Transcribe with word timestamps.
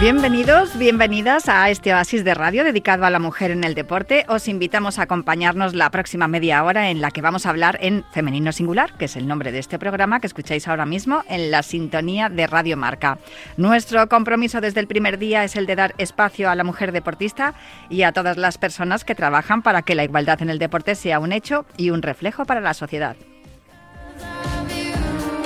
Bienvenidos, 0.00 0.78
bienvenidas 0.78 1.48
a 1.48 1.70
este 1.70 1.94
oasis 1.94 2.22
de 2.22 2.34
radio 2.34 2.64
dedicado 2.64 3.06
a 3.06 3.10
la 3.10 3.18
mujer 3.18 3.50
en 3.50 3.64
el 3.64 3.74
deporte. 3.74 4.26
Os 4.28 4.46
invitamos 4.46 4.98
a 4.98 5.02
acompañarnos 5.02 5.74
la 5.74 5.90
próxima 5.90 6.28
media 6.28 6.62
hora 6.62 6.90
en 6.90 7.00
la 7.00 7.10
que 7.10 7.22
vamos 7.22 7.46
a 7.46 7.50
hablar 7.50 7.78
en 7.80 8.04
Femenino 8.12 8.52
Singular, 8.52 8.92
que 8.98 9.06
es 9.06 9.16
el 9.16 9.26
nombre 9.26 9.52
de 9.52 9.58
este 9.58 9.78
programa 9.78 10.20
que 10.20 10.26
escucháis 10.26 10.68
ahora 10.68 10.84
mismo 10.84 11.22
en 11.30 11.50
la 11.50 11.62
sintonía 11.62 12.28
de 12.28 12.46
Radio 12.46 12.76
Marca. 12.76 13.18
Nuestro 13.56 14.06
compromiso 14.08 14.60
desde 14.60 14.80
el 14.80 14.86
primer 14.86 15.16
día 15.18 15.44
es 15.44 15.56
el 15.56 15.64
de 15.64 15.76
dar 15.76 15.94
espacio 15.96 16.50
a 16.50 16.54
la 16.54 16.62
mujer 16.62 16.92
deportista 16.92 17.54
y 17.88 18.02
a 18.02 18.12
todas 18.12 18.36
las 18.36 18.58
personas 18.58 19.02
que 19.02 19.14
trabajan 19.14 19.62
para 19.62 19.80
que 19.80 19.94
la 19.94 20.04
igualdad 20.04 20.42
en 20.42 20.50
el 20.50 20.58
deporte 20.58 20.94
sea 20.94 21.18
un 21.18 21.32
hecho 21.32 21.64
y 21.78 21.88
un 21.88 22.02
reflejo 22.02 22.44
para 22.44 22.60
la 22.60 22.74
sociedad. 22.74 23.16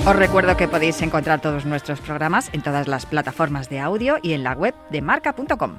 Os 0.07 0.17
recuerdo 0.17 0.57
que 0.57 0.67
podéis 0.67 1.03
encontrar 1.03 1.43
todos 1.43 1.67
nuestros 1.67 2.01
programas 2.01 2.49
en 2.55 2.63
todas 2.63 2.89
las 2.89 3.05
plataformas 3.05 3.69
de 3.69 3.81
audio 3.81 4.17
y 4.23 4.33
en 4.33 4.43
la 4.43 4.55
web 4.55 4.75
de 4.91 5.03
marca.com. 5.03 5.79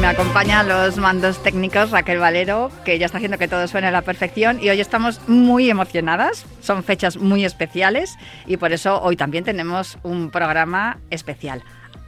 Me 0.00 0.06
acompaña 0.08 0.62
los 0.64 0.98
mandos 0.98 1.40
técnicos 1.42 1.90
Raquel 1.92 2.18
Valero, 2.18 2.70
que 2.84 2.98
ya 2.98 3.06
está 3.06 3.18
haciendo 3.18 3.38
que 3.38 3.48
todo 3.48 3.66
suene 3.68 3.86
a 3.86 3.90
la 3.92 4.02
perfección 4.02 4.58
y 4.60 4.68
hoy 4.68 4.80
estamos 4.80 5.20
muy 5.28 5.70
emocionadas, 5.70 6.44
son 6.60 6.82
fechas 6.82 7.16
muy 7.16 7.44
especiales 7.44 8.16
y 8.46 8.56
por 8.56 8.72
eso 8.72 9.00
hoy 9.00 9.16
también 9.16 9.44
tenemos 9.44 9.96
un 10.02 10.30
programa 10.30 10.98
especial. 11.10 11.62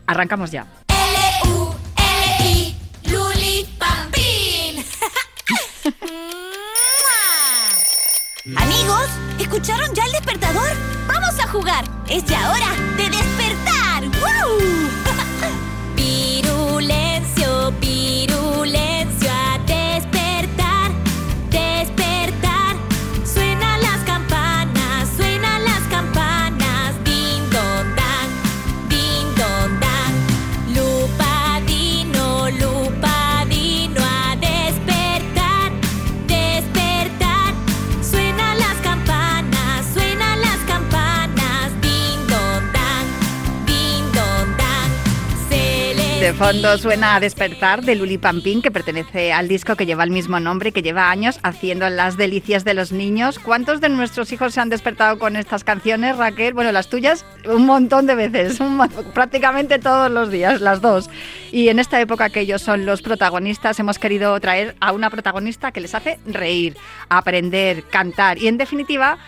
Arrancamos 0.06 0.50
ya. 0.50 0.66
Amigos, 8.56 9.08
¿escucharon 9.38 9.94
ya 9.94 10.04
el 10.04 10.12
despertador? 10.12 10.70
¡Vamos 11.06 11.38
a 11.40 11.48
jugar! 11.48 11.84
¡Es 12.08 12.24
ya 12.24 12.50
hora 12.50 12.74
de 12.96 13.08
despertar! 13.08 14.04
¡Woo! 14.04 14.58
Pirulencio, 15.96 17.72
pirulencio, 17.80 18.27
De 46.20 46.32
fondo 46.34 46.76
suena 46.78 47.14
a 47.14 47.20
despertar 47.20 47.84
de 47.84 47.94
Luli 47.94 48.18
Pampín, 48.18 48.60
que 48.60 48.72
pertenece 48.72 49.32
al 49.32 49.46
disco 49.46 49.76
que 49.76 49.86
lleva 49.86 50.02
el 50.02 50.10
mismo 50.10 50.40
nombre, 50.40 50.72
que 50.72 50.82
lleva 50.82 51.10
años 51.10 51.38
haciendo 51.44 51.88
las 51.88 52.16
delicias 52.16 52.64
de 52.64 52.74
los 52.74 52.90
niños. 52.90 53.38
¿Cuántos 53.38 53.80
de 53.80 53.88
nuestros 53.88 54.32
hijos 54.32 54.52
se 54.52 54.60
han 54.60 54.68
despertado 54.68 55.20
con 55.20 55.36
estas 55.36 55.62
canciones, 55.62 56.16
Raquel? 56.16 56.54
Bueno, 56.54 56.72
las 56.72 56.88
tuyas 56.88 57.24
un 57.46 57.66
montón 57.66 58.06
de 58.06 58.16
veces, 58.16 58.58
prácticamente 59.14 59.78
todos 59.78 60.10
los 60.10 60.32
días, 60.32 60.60
las 60.60 60.80
dos. 60.80 61.08
Y 61.52 61.68
en 61.68 61.78
esta 61.78 62.00
época 62.00 62.30
que 62.30 62.40
ellos 62.40 62.62
son 62.62 62.84
los 62.84 63.00
protagonistas, 63.00 63.78
hemos 63.78 64.00
querido 64.00 64.38
traer 64.40 64.74
a 64.80 64.90
una 64.90 65.10
protagonista 65.10 65.70
que 65.70 65.80
les 65.80 65.94
hace 65.94 66.18
reír, 66.26 66.76
aprender, 67.08 67.84
cantar 67.84 68.38
y 68.38 68.48
en 68.48 68.58
definitiva 68.58 69.18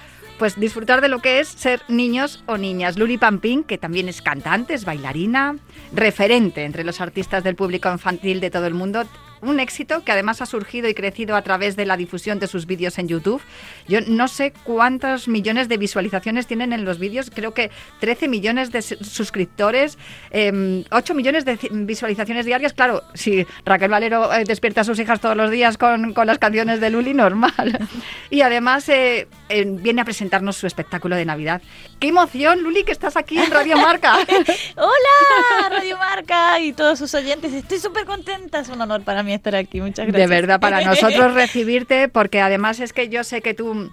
pues 0.41 0.59
disfrutar 0.59 1.03
de 1.03 1.09
lo 1.09 1.19
que 1.21 1.39
es 1.41 1.49
ser 1.49 1.83
niños 1.89 2.43
o 2.47 2.57
niñas. 2.57 2.99
Luli 2.99 3.19
Pampín, 3.19 3.63
que 3.63 3.77
también 3.77 4.09
es 4.09 4.23
cantante, 4.23 4.73
es 4.73 4.87
bailarina, 4.87 5.57
referente 5.93 6.65
entre 6.65 6.83
los 6.83 7.03
artistas 7.03 7.45
del 7.45 7.55
público 7.57 7.93
infantil 7.93 8.41
de 8.41 8.51
todo 8.51 8.67
el 8.67 8.73
mundo. 8.73 9.05
Un 9.43 9.59
éxito 9.61 10.03
que 10.05 10.13
además 10.13 10.41
ha 10.43 10.47
surgido 10.47 10.89
y 10.89 10.95
crecido 10.95 11.35
a 11.37 11.43
través 11.43 11.75
de 11.77 11.85
la 11.87 11.97
difusión 11.97 12.39
de 12.39 12.47
sus 12.47 12.67
vídeos 12.67 12.99
en 12.99 13.09
YouTube. 13.09 13.41
Yo 13.89 14.01
no 14.07 14.29
sé 14.29 14.53
cuántos 14.65 15.29
millones 15.29 15.69
de 15.69 15.77
visualizaciones 15.79 16.47
tienen 16.47 16.73
en 16.75 16.85
los 16.87 16.99
vídeos, 16.99 17.31
creo 17.35 17.53
que 17.55 17.71
13 18.01 18.29
millones 18.29 18.71
de 18.71 18.81
suscriptores, 18.83 19.97
eh, 20.31 20.85
8 20.91 21.15
millones 21.15 21.45
de 21.45 21.59
ci- 21.59 21.69
visualizaciones 21.87 22.45
diarias. 22.47 22.73
Claro, 22.75 23.03
si 23.15 23.47
Raquel 23.65 23.91
Valero 23.91 24.33
eh, 24.33 24.45
despierta 24.45 24.83
a 24.83 24.85
sus 24.85 24.99
hijas 24.99 25.21
todos 25.21 25.37
los 25.37 25.51
días 25.51 25.77
con, 25.79 26.13
con 26.15 26.27
las 26.27 26.39
canciones 26.39 26.81
de 26.81 26.91
Luli, 26.91 27.13
normal. 27.15 27.79
Y 28.31 28.43
además 28.43 28.89
eh, 28.89 29.27
eh, 29.51 29.65
viene 29.67 30.01
a 30.01 30.05
presentarnos 30.05 30.57
su 30.57 30.67
espectáculo 30.67 31.17
de 31.17 31.25
Navidad. 31.25 31.61
¡Qué 31.99 32.09
emoción, 32.09 32.63
Luli, 32.63 32.85
que 32.85 32.93
estás 32.93 33.17
aquí 33.17 33.39
en 33.39 33.51
Radio 33.51 33.77
Marca! 33.77 34.15
Hola, 34.77 35.69
Radio 35.69 35.99
Marca 35.99 36.61
y 36.61 36.73
todos 36.73 36.99
sus 36.99 37.13
oyentes. 37.15 37.53
Estoy 37.53 37.79
súper 37.79 38.07
contenta. 38.07 38.61
Es 38.61 38.69
un 38.69 38.81
honor 38.81 39.03
para 39.03 39.23
mí 39.23 39.35
estar 39.35 39.55
aquí. 39.57 39.81
Muchas 39.81 40.07
gracias. 40.07 40.31
De 40.31 40.35
verdad, 40.35 40.61
para 40.61 40.83
nosotros 40.83 41.35
recibirte, 41.35 42.09
porque 42.09 42.41
además 42.41 42.81
es 42.81 42.93
que 42.93 43.09
yo 43.09 43.25
sé 43.25 43.43
que 43.43 43.53
tú 43.53 43.91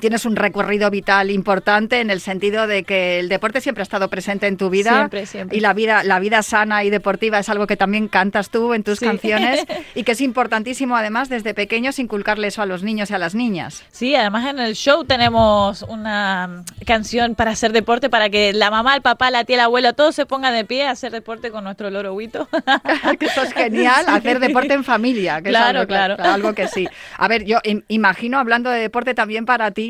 tienes 0.00 0.24
un 0.24 0.36
recorrido 0.36 0.90
vital 0.90 1.30
importante 1.30 2.00
en 2.00 2.10
el 2.10 2.20
sentido 2.20 2.66
de 2.66 2.82
que 2.84 3.20
el 3.20 3.28
deporte 3.28 3.60
siempre 3.60 3.82
ha 3.82 3.84
estado 3.84 4.08
presente 4.08 4.46
en 4.46 4.56
tu 4.56 4.70
vida 4.70 4.90
Siempre, 4.96 5.26
siempre. 5.26 5.56
y 5.56 5.60
la 5.60 5.72
vida 5.72 6.02
la 6.04 6.18
vida 6.18 6.42
sana 6.42 6.84
y 6.84 6.90
deportiva 6.90 7.38
es 7.38 7.48
algo 7.48 7.66
que 7.66 7.76
también 7.76 8.08
cantas 8.08 8.50
tú 8.50 8.74
en 8.74 8.82
tus 8.82 8.98
Sí. 8.98 9.06
canciones 9.06 9.64
y 9.94 10.02
que 10.04 10.12
es 10.12 10.20
importantísimo 10.20 10.96
además 10.96 11.28
desde 11.28 11.54
pequeños 11.54 11.98
inculcarle 11.98 12.48
eso 12.48 12.62
a 12.62 12.66
los 12.66 12.82
niños 12.82 13.10
y 13.10 13.14
a 13.14 13.18
las 13.18 13.34
niñas. 13.34 13.82
Sí, 13.92 14.14
además 14.14 14.46
en 14.50 14.58
el 14.58 14.74
show 14.74 15.04
tenemos 15.04 15.82
una 15.82 16.64
canción 16.86 17.34
para 17.34 17.52
hacer 17.52 17.72
deporte, 17.72 18.08
para 18.10 18.30
que 18.30 18.52
la 18.52 18.70
mamá, 18.70 18.94
el 18.96 19.02
papá, 19.02 19.30
la 19.30 19.44
tía, 19.44 19.56
el 19.56 19.60
abuelo, 19.60 19.92
todos 19.94 20.14
se 20.14 20.26
pongan 20.26 20.54
de 20.54 20.64
pie 20.64 20.86
a 20.86 20.90
hacer 20.90 21.12
deporte 21.12 21.50
con 21.50 21.64
nuestro 21.64 21.90
loro 21.90 22.14
Huito. 22.14 22.48
que 23.18 23.26
eso 23.26 23.42
es 23.42 23.52
genial, 23.52 24.04
hacer 24.08 24.38
deporte 24.40 24.74
en 24.74 24.84
familia. 24.84 25.40
Que 25.42 25.48
es 25.48 25.52
Claro, 25.54 25.80
algo, 25.80 25.88
claro. 25.88 26.16
Algo 26.18 26.54
que 26.54 26.68
sí. 26.68 26.86
A 27.16 27.28
ver, 27.28 27.44
yo 27.44 27.58
im- 27.64 27.84
imagino, 27.88 28.38
hablando 28.38 28.70
de 28.70 28.80
deporte 28.80 29.14
también 29.14 29.44
para 29.46 29.70
ti, 29.70 29.83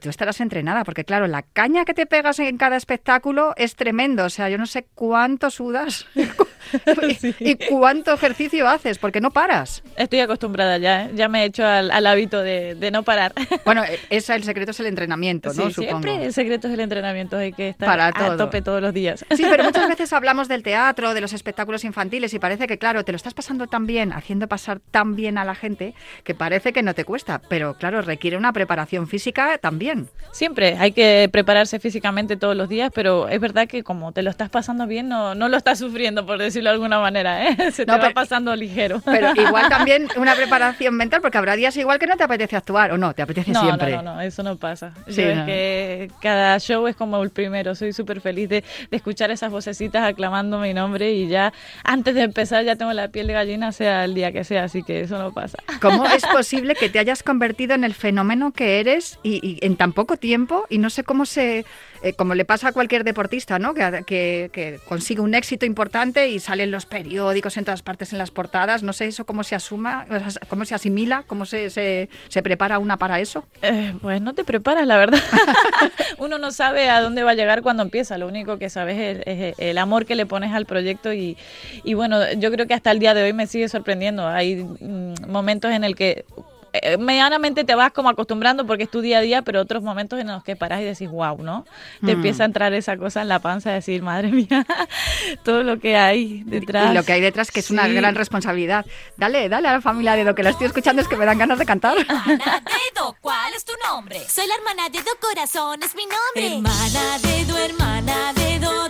tú 0.00 0.08
estarás 0.08 0.40
entrenada, 0.40 0.84
porque 0.84 1.04
claro, 1.04 1.26
la 1.26 1.42
caña 1.42 1.84
que 1.84 1.94
te 1.94 2.06
pegas 2.06 2.38
en 2.38 2.56
cada 2.56 2.76
espectáculo 2.76 3.54
es 3.56 3.74
tremendo. 3.74 4.24
O 4.24 4.30
sea, 4.30 4.48
yo 4.48 4.58
no 4.58 4.66
sé 4.66 4.86
cuánto 4.94 5.50
sudas 5.50 6.06
y 7.40 7.54
cuánto 7.68 8.12
ejercicio 8.12 8.68
haces, 8.68 8.98
porque 8.98 9.20
no 9.20 9.30
paras. 9.30 9.82
Estoy 9.96 10.20
acostumbrada 10.20 10.78
ya, 10.78 11.04
¿eh? 11.06 11.10
ya 11.14 11.28
me 11.28 11.42
he 11.42 11.46
hecho 11.46 11.64
al, 11.66 11.90
al 11.90 12.06
hábito 12.06 12.40
de, 12.42 12.74
de 12.74 12.90
no 12.90 13.02
parar. 13.02 13.32
Bueno, 13.64 13.84
e- 13.84 13.98
ese 14.10 14.34
el 14.34 14.42
secreto 14.44 14.72
es 14.72 14.80
el 14.80 14.86
entrenamiento, 14.86 15.48
¿no? 15.54 15.66
Sí, 15.68 15.72
Supongo. 15.74 16.02
siempre 16.02 16.24
el 16.26 16.32
secreto 16.32 16.66
es 16.68 16.74
el 16.74 16.80
entrenamiento, 16.80 17.36
hay 17.36 17.52
que 17.52 17.68
estar 17.70 17.86
Para 17.88 18.06
a 18.08 18.12
todo. 18.12 18.36
tope 18.36 18.60
todos 18.62 18.82
los 18.82 18.92
días. 18.92 19.24
Sí, 19.36 19.44
pero 19.48 19.62
muchas 19.64 19.88
veces 19.88 20.12
hablamos 20.12 20.48
del 20.48 20.62
teatro, 20.62 21.14
de 21.14 21.20
los 21.20 21.32
espectáculos 21.32 21.84
infantiles 21.84 22.34
y 22.34 22.38
parece 22.38 22.66
que, 22.66 22.78
claro, 22.78 23.04
te 23.04 23.12
lo 23.12 23.16
estás 23.16 23.34
pasando 23.34 23.66
tan 23.68 23.86
bien, 23.86 24.12
haciendo 24.12 24.48
pasar 24.48 24.80
tan 24.90 25.14
bien 25.16 25.38
a 25.38 25.44
la 25.44 25.54
gente, 25.54 25.94
que 26.24 26.34
parece 26.34 26.72
que 26.72 26.82
no 26.82 26.94
te 26.94 27.04
cuesta, 27.04 27.40
pero 27.48 27.74
claro, 27.74 28.02
requiere 28.02 28.36
una 28.36 28.52
preparación 28.52 29.06
física 29.06 29.58
también. 29.58 30.08
Siempre 30.32 30.76
hay 30.78 30.92
que 30.92 31.28
prepararse 31.30 31.78
físicamente 31.78 32.36
todos 32.36 32.56
los 32.56 32.68
días, 32.68 32.90
pero 32.94 33.28
es 33.28 33.40
verdad 33.40 33.68
que 33.68 33.82
como 33.84 34.12
te 34.12 34.22
lo 34.22 34.30
estás 34.30 34.50
pasando 34.50 34.86
bien, 34.86 35.08
no, 35.08 35.34
no 35.34 35.48
lo 35.48 35.56
estás 35.56 35.78
sufriendo, 35.78 36.26
por 36.26 36.38
decirlo 36.38 36.51
de 36.60 36.68
alguna 36.68 36.98
manera, 37.00 37.48
¿eh? 37.48 37.56
Se 37.72 37.84
No, 37.86 37.94
te 37.94 37.98
va 37.98 38.04
pero- 38.08 38.14
pasando 38.14 38.54
ligero. 38.56 39.00
Pero 39.04 39.32
igual 39.36 39.68
también 39.68 40.08
una 40.16 40.34
preparación 40.34 40.94
mental, 40.96 41.20
porque 41.20 41.38
habrá 41.38 41.56
días 41.56 41.76
igual 41.76 41.98
que 41.98 42.06
no 42.06 42.16
te 42.16 42.24
apetece 42.24 42.56
actuar, 42.56 42.92
o 42.92 42.98
no, 42.98 43.14
te 43.14 43.22
apetece 43.22 43.50
No, 43.52 43.62
siempre. 43.62 43.92
no, 43.96 44.02
no, 44.02 44.14
no, 44.16 44.20
eso 44.20 44.42
no 44.42 44.56
pasa. 44.56 44.92
Sí, 45.08 45.22
Yo 45.22 45.28
es 45.30 45.36
no. 45.38 45.46
que 45.46 46.10
cada 46.20 46.58
show 46.58 46.86
es 46.86 46.96
como 46.96 47.22
el 47.22 47.30
primero. 47.30 47.74
Soy 47.74 47.92
súper 47.92 48.20
feliz 48.20 48.48
de, 48.48 48.64
de 48.90 48.96
escuchar 48.96 49.30
esas 49.30 49.50
vocecitas 49.50 50.04
aclamando 50.04 50.58
mi 50.58 50.74
nombre 50.74 51.12
y 51.12 51.28
ya 51.28 51.52
antes 51.84 52.14
de 52.14 52.22
empezar 52.22 52.64
ya 52.64 52.76
tengo 52.76 52.92
la 52.92 53.08
piel 53.08 53.26
de 53.26 53.32
gallina, 53.32 53.72
sea 53.72 54.04
el 54.04 54.14
día 54.14 54.32
que 54.32 54.44
sea, 54.44 54.64
así 54.64 54.82
que 54.82 55.00
eso 55.00 55.18
no 55.18 55.32
pasa. 55.32 55.58
¿Cómo 55.80 56.06
es 56.06 56.24
posible 56.26 56.74
que 56.74 56.88
te 56.88 56.98
hayas 56.98 57.22
convertido 57.22 57.74
en 57.74 57.84
el 57.84 57.94
fenómeno 57.94 58.52
que 58.52 58.80
eres 58.80 59.18
y, 59.22 59.40
y 59.46 59.64
en 59.64 59.76
tan 59.76 59.92
poco 59.92 60.16
tiempo? 60.16 60.66
Y 60.68 60.78
no 60.78 60.90
sé 60.90 61.04
cómo 61.04 61.26
se, 61.26 61.64
eh, 62.02 62.12
como 62.14 62.34
le 62.34 62.44
pasa 62.44 62.68
a 62.68 62.72
cualquier 62.72 63.04
deportista, 63.04 63.58
¿no? 63.58 63.74
Que, 63.74 64.02
que- 64.06 64.50
que 64.52 64.80
consigue 64.88 65.20
un 65.20 65.34
éxito 65.34 65.66
importante 65.66 66.28
y 66.28 66.38
sale 66.40 66.64
en 66.64 66.70
los 66.70 66.86
periódicos, 66.86 67.56
en 67.56 67.64
todas 67.64 67.82
partes, 67.82 68.12
en 68.12 68.18
las 68.18 68.30
portadas. 68.30 68.82
No 68.82 68.92
sé 68.92 69.06
eso 69.06 69.24
cómo 69.24 69.44
se 69.44 69.54
asuma, 69.54 70.06
cómo 70.48 70.64
se 70.64 70.74
asimila, 70.74 71.24
cómo 71.26 71.46
se, 71.46 71.70
se, 71.70 72.08
se 72.28 72.42
prepara 72.42 72.78
una 72.78 72.96
para 72.96 73.20
eso. 73.20 73.44
Eh, 73.62 73.94
pues 74.02 74.20
no 74.20 74.34
te 74.34 74.44
preparas, 74.44 74.86
la 74.86 74.96
verdad. 74.96 75.20
Uno 76.18 76.38
no 76.38 76.50
sabe 76.50 76.88
a 76.90 77.00
dónde 77.00 77.22
va 77.22 77.32
a 77.32 77.34
llegar 77.34 77.62
cuando 77.62 77.82
empieza. 77.82 78.18
Lo 78.18 78.26
único 78.28 78.58
que 78.58 78.70
sabes 78.70 78.98
es, 78.98 79.22
es 79.26 79.54
el 79.58 79.78
amor 79.78 80.06
que 80.06 80.14
le 80.14 80.26
pones 80.26 80.52
al 80.52 80.66
proyecto 80.66 81.12
y, 81.12 81.36
y 81.84 81.94
bueno, 81.94 82.32
yo 82.34 82.50
creo 82.50 82.66
que 82.66 82.74
hasta 82.74 82.90
el 82.90 82.98
día 82.98 83.14
de 83.14 83.22
hoy 83.22 83.32
me 83.32 83.46
sigue 83.46 83.68
sorprendiendo. 83.68 84.26
Hay 84.26 84.56
mm, 84.56 85.28
momentos 85.28 85.70
en 85.72 85.84
el 85.84 85.94
que 85.96 86.24
eh, 86.72 86.96
medianamente 86.98 87.64
te 87.64 87.74
vas 87.74 87.92
como 87.92 88.08
acostumbrando 88.08 88.66
porque 88.66 88.84
es 88.84 88.90
tu 88.90 89.00
día 89.00 89.18
a 89.18 89.20
día, 89.20 89.42
pero 89.42 89.60
otros 89.60 89.82
momentos 89.82 90.18
en 90.20 90.28
los 90.28 90.42
que 90.42 90.56
paras 90.56 90.80
y 90.80 90.84
decís, 90.84 91.10
wow, 91.10 91.42
¿no? 91.42 91.64
Te 92.00 92.06
Mm. 92.06 92.16
empieza 92.16 92.42
a 92.44 92.46
entrar 92.46 92.72
esa 92.72 92.96
cosa 92.96 93.22
en 93.22 93.28
la 93.28 93.38
panza 93.40 93.70
de 93.70 93.76
decir, 93.76 94.02
madre 94.02 94.28
mía, 94.28 94.66
todo 95.44 95.62
lo 95.62 95.78
que 95.78 95.96
hay 95.96 96.42
detrás. 96.44 96.90
Y 96.90 96.94
lo 96.94 97.02
que 97.04 97.12
hay 97.12 97.20
detrás, 97.20 97.50
que 97.50 97.60
es 97.60 97.70
una 97.70 97.86
gran 97.88 98.14
responsabilidad. 98.14 98.86
Dale, 99.16 99.48
dale 99.48 99.68
a 99.68 99.72
la 99.72 99.80
familia 99.80 100.14
Dedo, 100.14 100.34
que 100.34 100.42
la 100.42 100.50
estoy 100.50 100.66
escuchando, 100.66 101.02
es 101.02 101.08
que 101.08 101.16
me 101.16 101.26
dan 101.26 101.38
ganas 101.38 101.58
de 101.58 101.66
cantar. 101.66 101.96
Hermana 102.08 102.62
Dedo, 102.94 103.16
¿cuál 103.20 103.52
es 103.54 103.64
tu 103.64 103.72
nombre? 103.88 104.20
Soy 104.28 104.46
la 104.46 104.54
hermana 104.54 104.88
Dedo 104.90 105.10
Corazón, 105.20 105.82
es 105.82 105.94
mi 105.94 106.04
nombre. 106.06 106.56
Hermana 106.56 107.18
Dedo, 107.18 107.58
hermana 107.58 108.32
Dedo, 108.34 108.88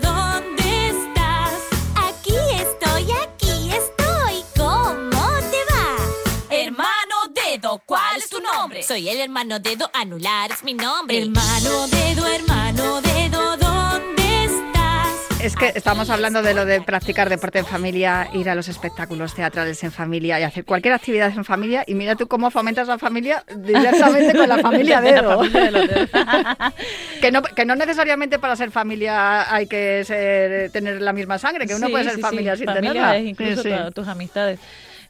nombre? 8.63 8.83
Soy 8.83 9.09
el 9.09 9.21
hermano 9.21 9.59
Dedo, 9.59 9.91
anular 9.93 10.51
es 10.53 10.63
mi 10.63 10.75
nombre. 10.75 11.19
Hermano 11.21 11.87
Dedo, 11.89 12.27
hermano 12.33 13.01
Dedo, 13.01 13.57
¿dónde 13.57 14.45
estás? 14.45 15.41
Es 15.41 15.57
que 15.57 15.73
estamos 15.75 16.09
hablando 16.11 16.43
de 16.43 16.55
lo 16.55 16.65
de 16.65 16.81
practicar 16.81 17.29
deporte 17.29 17.59
en 17.59 17.67
familia, 17.67 18.29
ir 18.35 18.49
a 18.49 18.55
los 18.55 18.69
espectáculos 18.69 19.35
teatrales 19.35 19.83
en 19.83 19.91
familia 19.91 20.39
y 20.39 20.45
hacer 20.45 20.65
cualquier 20.65 20.95
actividad 20.95 21.33
en 21.37 21.45
familia. 21.45 21.83
Y 21.89 21.95
mira 21.95 22.15
tú 22.15 22.29
cómo 22.29 22.53
fomentas 22.53 22.87
la 22.87 22.99
familia 22.99 23.45
directamente 23.57 24.33
con 24.39 24.49
la 24.49 24.59
familia 24.59 25.01
la 25.01 25.11
Dedo. 25.11 25.39
familia 25.39 25.71
de 25.73 26.09
que, 27.21 27.33
no, 27.33 27.43
que 27.43 27.65
no 27.65 27.75
necesariamente 27.75 28.39
para 28.39 28.55
ser 28.55 28.71
familia 28.71 29.53
hay 29.53 29.67
que 29.67 30.05
ser, 30.05 30.71
tener 30.71 31.03
la 31.03 31.13
misma 31.13 31.37
sangre, 31.39 31.67
que 31.67 31.75
uno 31.75 31.87
Sí, 31.87 31.93
puede 31.93 32.05
ser 32.05 32.15
sí, 32.15 32.21
familia 32.21 32.53
sí. 32.55 32.59
sin 32.59 32.67
Familia 32.67 32.93
tenerla. 32.93 33.17
es 33.17 33.27
incluso 33.27 33.91
tus 33.91 34.07
amistades. 34.07 34.61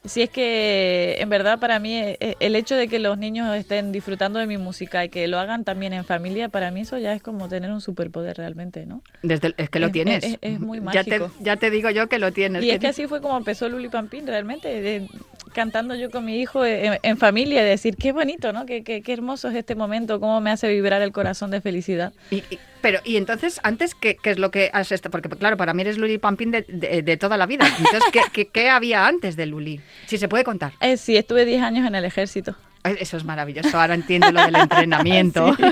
Si 0.05 0.21
es 0.21 0.29
que 0.29 1.15
en 1.19 1.29
verdad 1.29 1.59
para 1.59 1.79
mí 1.79 1.95
eh, 1.97 2.35
el 2.41 2.57
hecho 2.57 2.75
de 2.75 2.89
que 2.89 2.99
los 2.99 3.17
niños 3.17 3.55
estén 3.55 3.93
disfrutando 3.93 4.37
de 4.37 4.47
mi 4.47 4.57
música 4.57 5.05
y 5.05 5.09
que 5.09 5.27
lo 5.29 5.39
hagan 5.39 5.63
también 5.63 5.93
en 5.93 6.03
familia, 6.03 6.49
para 6.49 6.71
mí 6.71 6.81
eso 6.81 6.97
ya 6.97 7.13
es 7.13 7.21
como 7.23 7.47
tener 7.47 7.71
un 7.71 7.79
superpoder 7.79 8.35
realmente, 8.35 8.85
¿no? 8.85 9.01
Desde 9.21 9.47
el- 9.47 9.55
es 9.57 9.69
que 9.69 9.79
lo 9.79 9.85
Es- 9.87 9.91
tienes. 9.93 10.23
es- 10.25 10.37
es 10.41 10.59
muy 10.59 10.79
Ya 10.93 11.05
te, 11.05 11.19
mágico. 11.19 11.31
ya 11.39 11.55
te 11.55 11.69
digo 11.69 11.89
yo 11.89 12.07
que 12.09 12.19
lo 12.19 12.33
tienes. 12.33 12.63
Y 12.65 12.71
es 12.71 12.79
que 12.79 12.87
así 12.87 13.07
fue 13.07 13.21
como 13.21 13.37
empezó 13.37 13.69
Luli 13.69 13.87
Pampín 13.87 14.27
realmente, 14.27 14.81
de- 14.81 15.07
cantando 15.53 15.95
yo 15.95 16.09
con 16.11 16.25
mi 16.25 16.39
hijo 16.41 16.65
en, 16.65 16.99
en 17.01 17.17
familia, 17.17 17.61
y 17.61 17.65
decir, 17.65 17.95
qué 17.95 18.11
bonito, 18.11 18.51
¿no? 18.53 18.65
Qué, 18.65 18.83
qué, 18.83 19.01
qué 19.01 19.13
hermoso 19.13 19.49
es 19.49 19.55
este 19.55 19.75
momento, 19.75 20.19
cómo 20.19 20.41
me 20.41 20.49
hace 20.51 20.67
vibrar 20.67 21.01
el 21.01 21.11
corazón 21.11 21.51
de 21.51 21.61
felicidad. 21.61 22.13
Y- 22.31 22.43
y- 22.49 22.59
pero, 22.81 22.99
y 23.05 23.15
entonces, 23.15 23.61
antes, 23.63 23.95
¿qué, 23.95 24.17
qué 24.21 24.31
es 24.31 24.39
lo 24.39 24.51
que 24.51 24.69
has 24.73 24.91
estado? 24.91 25.11
Porque, 25.11 25.29
claro, 25.29 25.55
para 25.55 25.73
mí 25.73 25.81
eres 25.83 25.97
Luli 25.97 26.17
Pampín 26.17 26.51
de, 26.51 26.63
de- 26.67 27.01
de 27.01 27.17
toda 27.17 27.37
la 27.37 27.45
vida. 27.45 27.65
Entonces, 27.77 28.03
¿qué, 28.11 28.19
qué, 28.33 28.47
qué 28.49 28.69
había 28.69 29.07
antes 29.07 29.37
de 29.37 29.45
Luli? 29.45 29.79
Si 30.07 30.17
se 30.17 30.27
puede 30.27 30.43
contar. 30.43 30.73
Eh, 30.81 30.97
sí, 30.97 31.15
estuve 31.15 31.45
10 31.45 31.61
años 31.61 31.87
en 31.87 31.95
el 31.95 32.03
ejército. 32.03 32.55
Eso 32.83 33.17
es 33.17 33.23
maravilloso. 33.23 33.79
Ahora 33.79 33.93
entiendo 33.93 34.31
lo 34.31 34.45
del 34.45 34.55
entrenamiento. 34.55 35.55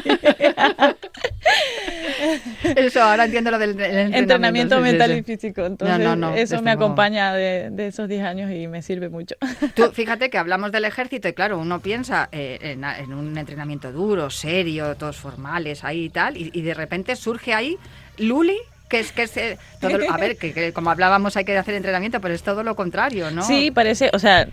Eso, 2.76 3.02
ahora 3.02 3.26
entiendo 3.26 3.52
lo 3.52 3.60
del 3.60 3.72
entrenamiento. 3.72 4.18
Entrenamiento 4.18 4.78
sí, 4.78 4.82
mental 4.82 5.12
sí. 5.12 5.18
y 5.18 5.24
físico. 5.24 5.66
Entonces, 5.66 6.00
no, 6.00 6.16
no, 6.16 6.34
eso 6.34 6.62
me 6.62 6.72
acompaña 6.72 7.34
de, 7.34 7.70
de 7.72 7.88
esos 7.88 8.08
10 8.08 8.24
años 8.24 8.52
y 8.52 8.68
me 8.68 8.82
sirve 8.82 9.10
mucho. 9.10 9.36
Tú, 9.76 9.92
fíjate 9.92 10.30
que 10.30 10.38
hablamos 10.38 10.72
del 10.72 10.86
ejército 10.86 11.28
y 11.28 11.34
claro, 11.34 11.60
uno 11.60 11.80
piensa 11.80 12.30
eh, 12.32 12.60
en, 12.62 12.84
en 12.84 13.14
un 13.14 13.38
entrenamiento 13.38 13.92
duro, 13.92 14.30
serio, 14.30 14.96
todos 14.96 15.18
formales 15.18 15.84
ahí 15.84 16.06
y 16.06 16.10
tal, 16.10 16.38
y, 16.38 16.52
y 16.54 16.62
de 16.62 16.74
repente 16.74 17.16
surge 17.16 17.54
ahí 17.54 17.78
Luli, 18.18 18.58
que 18.90 19.00
es 19.00 19.12
que 19.12 19.24
es, 19.24 19.38
eh, 19.38 19.58
todo, 19.80 19.98
a 20.10 20.18
ver, 20.18 20.38
que, 20.38 20.54
que 20.54 20.74
como 20.74 20.92
hablábamos 20.92 21.38
hay 21.38 21.46
que 21.46 21.58
hacer 21.58 21.74
entrenamiento, 21.76 22.22
pero 22.22 22.34
es 22.34 22.44
todo 22.44 22.64
lo 22.64 22.76
contrario, 22.76 23.32
¿no? 23.32 23.44
Sí, 23.44 23.72
parece, 23.72 24.10
o 24.14 24.20
sea, 24.20 24.48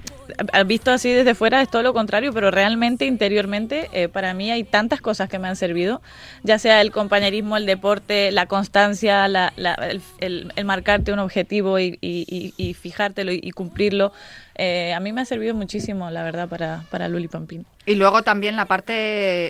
visto 0.67 0.91
así 0.91 1.11
desde 1.11 1.35
fuera 1.35 1.63
es 1.63 1.71
todo 1.71 1.83
lo 1.83 1.93
contrario, 1.95 2.33
pero 2.33 2.51
realmente 2.51 3.07
interiormente 3.07 3.89
eh, 3.93 4.09
para 4.09 4.35
mí 4.35 4.51
hay 4.51 4.65
tantas 4.65 5.01
cosas 5.01 5.29
que 5.29 5.39
me 5.39 5.49
han 5.49 5.57
servido, 5.57 6.03
ya 6.43 6.59
sea 6.59 6.81
el 6.81 6.91
compañerismo, 6.91 7.57
el 7.57 7.67
deporte, 7.67 8.31
la 8.33 8.47
constancia, 8.47 9.27
la- 9.29 9.53
la- 9.57 9.75
el, 9.75 10.01
el- 10.21 10.53
el 10.57 10.65
marcarte 10.65 11.13
un 11.13 11.19
objetivo 11.19 11.79
y, 11.79 11.99
y- 12.01 12.25
y- 12.29 12.55
y 12.69 12.75
fijártelo 12.75 13.33
y, 13.33 13.51
cumplirlo. 13.53 14.13
Eh, 14.61 14.93
a 14.93 14.99
mí 14.99 15.13
me 15.13 15.21
ha 15.21 15.25
servido 15.25 15.55
muchísimo, 15.55 16.11
la 16.11 16.25
verdad, 16.25 16.49
para, 16.49 16.83
para 16.91 17.07
Luli 17.07 17.29
Pampín. 17.29 17.65
Y 17.87 17.95
luego 17.95 18.23
también 18.23 18.57
la 18.57 18.65
parte, 18.65 18.93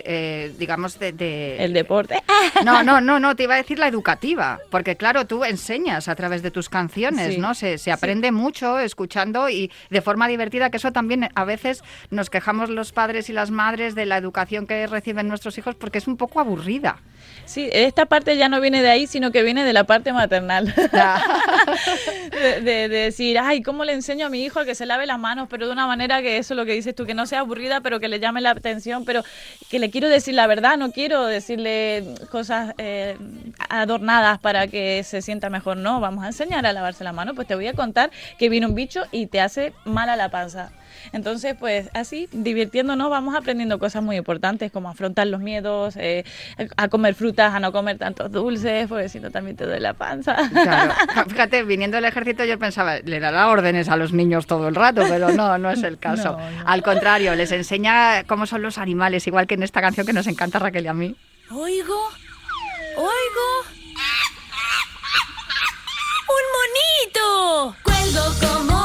eh, 0.05 0.53
digamos, 0.59 0.99
de, 0.99 1.11
de- 1.13 1.57
El 1.63 1.73
deporte. 1.73 2.21
No, 2.63 2.83
no, 2.83 2.99
no, 3.01 3.19
no, 3.19 3.35
te 3.35 3.43
iba 3.43 3.53
a 3.55 3.57
decir 3.57 3.79
la 3.79 3.87
educativa, 3.87 4.59
porque 4.69 4.95
claro, 4.95 5.25
tú 5.25 5.43
enseñas 5.45 6.07
a 6.07 6.15
través 6.15 6.41
de 6.41 6.51
tus 6.51 6.67
canciones, 6.69 7.35
Sí, 7.35 7.39
¿no? 7.39 7.53
Se, 7.53 7.77
se 7.77 7.91
aprende 7.91 8.31
mucho 8.31 8.79
escuchando 8.79 9.49
y 9.49 9.71
de 9.89 10.01
forma 10.01 10.27
divertida, 10.27 10.68
que 10.71 10.77
eso 10.77 10.91
también 10.91 11.29
a 11.33 11.43
veces 11.45 11.83
nos 12.09 12.29
quejamos 12.29 12.69
los 12.69 12.91
padres 12.91 13.29
y 13.29 13.33
las 13.33 13.51
madres 13.51 13.95
de 13.95 14.05
la 14.05 14.17
educación 14.17 14.67
que 14.67 14.87
reciben 14.87 15.27
nuestros 15.27 15.57
hijos 15.57 15.75
porque 15.75 15.97
es 15.97 16.07
un 16.07 16.17
poco 16.17 16.39
aburrida. 16.39 17.01
Sí, 17.45 17.69
esta 17.73 18.05
parte 18.05 18.37
ya 18.37 18.47
no 18.49 18.61
viene 18.61 18.81
de 18.81 18.89
ahí, 18.89 19.07
sino 19.07 19.31
que 19.31 19.41
viene 19.43 19.63
de 19.63 19.73
la 19.73 19.83
parte 19.85 20.13
maternal. 20.13 20.73
de, 22.31 22.61
de- 22.61 22.87
de 22.89 22.97
decir, 22.97 23.37
ay, 23.39 23.61
¿cómo 23.61 23.83
le 23.85 23.93
enseño 23.93 24.25
a 24.27 24.29
mi 24.29 24.43
hijo 24.43 24.59
a 24.59 24.65
que 24.65 24.75
se 24.75 24.85
lave 24.85 25.05
las 25.05 25.19
manos? 25.19 25.47
Pero 25.49 25.65
de 25.67 25.73
una 25.73 25.87
manera 25.87 26.21
que 26.21 26.37
eso 26.37 26.53
es 26.53 26.57
lo 26.57 26.65
que 26.65 26.73
dices 26.73 26.95
tú, 26.95 27.05
que 27.05 27.13
no 27.13 27.25
sea 27.25 27.39
aburrida, 27.41 27.81
pero 27.81 27.99
que 27.99 28.07
le 28.07 28.19
llame 28.19 28.41
la 28.41 28.51
atención, 28.51 29.05
pero 29.05 29.23
que 29.69 29.79
le 29.79 29.89
quiero 29.89 30.09
decir 30.09 30.33
la 30.35 30.47
verdad, 30.47 30.77
no 30.77 30.91
quiero 30.91 31.25
decirle 31.25 32.03
cosas 32.29 32.73
eh, 32.77 33.17
adornadas 33.69 34.39
para 34.39 34.67
que 34.67 35.03
se 35.03 35.21
sienta 35.21 35.49
mejor. 35.49 35.77
No, 35.77 35.99
vamos 35.99 36.23
a 36.23 36.27
enseñar 36.27 36.65
a 36.65 36.73
lavarse 36.73 37.03
la 37.03 37.13
mano, 37.13 37.33
pues 37.35 37.47
te 37.47 37.55
voy 37.55 37.67
a 37.67 37.73
contar 37.73 38.11
que 38.37 38.49
viene 38.49 38.65
un 38.67 38.75
bicho 38.75 39.03
y 39.11 39.27
te 39.27 39.41
hace 39.41 39.73
mal 39.85 40.09
a 40.09 40.15
la 40.15 40.29
panza. 40.29 40.71
Entonces, 41.11 41.55
pues 41.59 41.89
así, 41.93 42.27
divirtiéndonos, 42.31 43.09
vamos 43.09 43.35
aprendiendo 43.35 43.79
cosas 43.79 44.03
muy 44.03 44.17
importantes, 44.17 44.71
como 44.71 44.89
afrontar 44.89 45.27
los 45.27 45.39
miedos, 45.39 45.95
eh, 45.97 46.23
a 46.77 46.87
comer 46.87 47.15
frutas, 47.15 47.53
a 47.53 47.59
no 47.59 47.71
comer 47.71 47.97
tantos 47.97 48.31
dulces, 48.31 48.87
porque 48.87 49.09
si 49.09 49.19
no 49.19 49.31
también 49.31 49.55
te 49.55 49.65
duele 49.65 49.79
la 49.79 49.93
panza. 49.93 50.35
Claro. 50.51 50.93
Fíjate, 51.27 51.63
viniendo 51.63 51.97
del 51.97 52.05
ejército 52.05 52.45
yo 52.45 52.57
pensaba, 52.59 52.97
le 52.99 53.19
dará 53.19 53.47
órdenes 53.47 53.89
a 53.89 53.95
los 53.95 54.13
niños 54.13 54.47
todo 54.47 54.67
el 54.67 54.75
rato, 54.75 55.03
pero 55.07 55.29
no, 55.31 55.57
no 55.57 55.71
es 55.71 55.83
el 55.83 55.97
caso. 55.99 56.33
No, 56.33 56.51
no. 56.51 56.63
Al 56.65 56.83
contrario, 56.83 57.35
les 57.35 57.51
enseña 57.51 58.23
cómo 58.25 58.45
son 58.45 58.61
los 58.61 58.77
animales, 58.77 59.27
igual 59.27 59.47
que 59.47 59.55
en 59.55 59.63
esta 59.63 59.81
canción 59.81 60.05
que 60.05 60.13
nos 60.13 60.27
encanta 60.27 60.59
Raquel 60.59 60.85
y 60.85 60.87
a 60.87 60.93
mí. 60.93 61.15
Oigo, 61.51 62.09
oigo. 62.97 63.47
¡Un 66.29 66.45
monito! 66.55 67.75
Cuelgo 67.83 68.23
como 68.39 68.78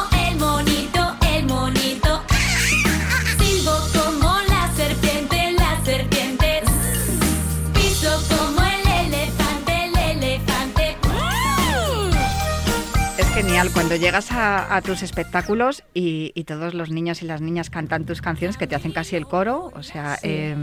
genial 13.55 13.71
cuando 13.73 13.95
llegas 13.95 14.33
a, 14.33 14.75
a 14.75 14.81
tus 14.81 15.01
espectáculos 15.01 15.81
y, 15.93 16.33
y 16.35 16.43
todos 16.43 16.73
los 16.73 16.89
niños 16.91 17.21
y 17.21 17.25
las 17.25 17.39
niñas 17.39 17.69
cantan 17.69 18.05
tus 18.05 18.21
canciones 18.21 18.57
que 18.57 18.67
te 18.67 18.75
hacen 18.75 18.91
casi 18.91 19.15
el 19.15 19.27
coro. 19.27 19.71
O 19.75 19.81
sea, 19.81 20.17
Sí. 20.17 20.27
eh, 20.29 20.55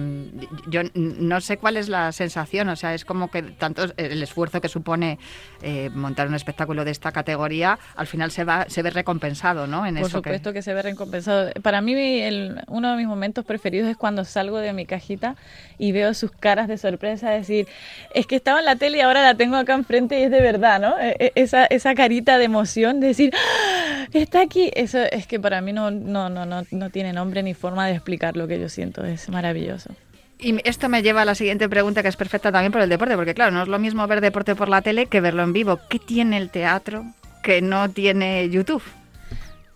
yo 0.69 0.83
no 0.95 1.41
sé 1.41 1.57
cuál 1.57 1.79
es 1.79 1.89
la 1.89 2.13
sensación. 2.13 2.69
O 2.69 2.77
sea, 2.77 2.93
es 2.93 3.07
como 3.07 3.31
que 3.31 3.41
tanto 3.43 3.85
el 3.97 4.23
esfuerzo 4.23 4.61
que 4.61 4.69
supone 4.69 5.19
eh, 5.63 5.89
montar 5.95 6.29
un 6.29 6.35
espectáculo 6.35 6.85
de 6.85 6.91
esta 6.91 7.13
categoría, 7.13 7.79
al 7.97 8.07
final 8.07 8.31
se 8.31 8.45
va 8.45 8.67
se 8.69 8.83
ve 8.83 8.91
recompensado, 8.91 9.67
¿no? 9.67 9.87
En 9.87 9.95
Por 9.95 10.03
eso 10.09 10.19
supuesto 10.19 10.53
que... 10.53 10.61
se 10.61 10.75
ve 10.75 10.83
recompensado. 10.83 11.51
Para 11.63 11.81
mí 11.81 11.95
el- 12.21 12.61
uno 12.69 12.91
de 12.91 12.97
mis 12.99 13.07
momentos 13.07 13.47
preferidos 13.47 13.89
es 13.89 13.97
cuando 13.97 14.27
salgo 14.27 14.59
de 14.59 14.75
mi 14.75 14.85
cajita 14.85 15.37
y 15.79 15.93
veo 15.93 16.13
sus 16.13 16.31
caras 16.31 16.69
de 16.69 16.77
sorpresa, 16.77 17.31
decir, 17.31 17.69
es 18.15 18.27
que 18.27 18.37
estaba 18.37 18.59
en 18.59 18.67
la 18.67 18.77
tele 18.77 18.99
y 18.99 19.01
ahora 19.01 19.23
la 19.23 19.35
tengo 19.35 19.57
acá 19.57 19.73
enfrente 19.73 20.21
y 20.21 20.25
es 20.25 20.31
de 20.31 20.43
verdad, 20.43 20.79
¿no? 20.79 20.99
E- 20.99 21.17
e- 21.19 21.33
Esa, 21.37 21.65
esa 21.65 21.95
carita 21.95 22.37
de 22.37 22.45
emoción, 22.45 22.82
de 22.91 23.07
decir, 23.09 23.33
"Ah, 23.35 24.07
está 24.12 24.41
aquí. 24.41 24.71
Eso 24.75 24.99
es 24.99 25.27
que 25.27 25.39
para 25.41 25.61
mí 25.61 25.73
no, 25.73 25.91
no, 25.91 26.29
no, 26.29 26.47
no, 26.47 26.62
no 26.71 26.91
tiene 26.91 27.12
nombre 27.12 27.43
ni 27.43 27.55
forma 27.55 27.87
de 27.87 27.95
explicar 27.95 28.37
lo 28.37 28.47
que 28.49 28.59
yo 28.61 28.69
siento, 28.69 29.05
es 29.05 29.29
maravilloso. 29.29 29.91
Y 30.39 30.57
esto 30.69 30.89
me 30.89 31.03
lleva 31.03 31.23
a 31.23 31.25
la 31.25 31.37
siguiente 31.37 31.69
pregunta 31.69 32.03
que 32.03 32.09
es 32.09 32.17
perfecta 32.17 32.51
también 32.51 32.73
por 32.73 32.81
el 32.81 32.89
deporte, 32.89 33.15
porque 33.15 33.35
claro, 33.35 33.53
no 33.53 33.62
es 33.62 33.69
lo 33.69 33.79
mismo 33.79 34.07
ver 34.09 34.21
deporte 34.21 34.57
por 34.57 34.69
la 34.69 34.83
tele 34.83 35.07
que 35.07 35.21
verlo 35.21 35.45
en 35.45 35.53
vivo. 35.53 35.79
¿Qué 35.89 36.01
tiene 36.01 36.37
el 36.37 36.51
teatro 36.51 37.05
que 37.45 37.62
no 37.62 37.89
tiene 37.91 38.49
YouTube? 38.49 38.83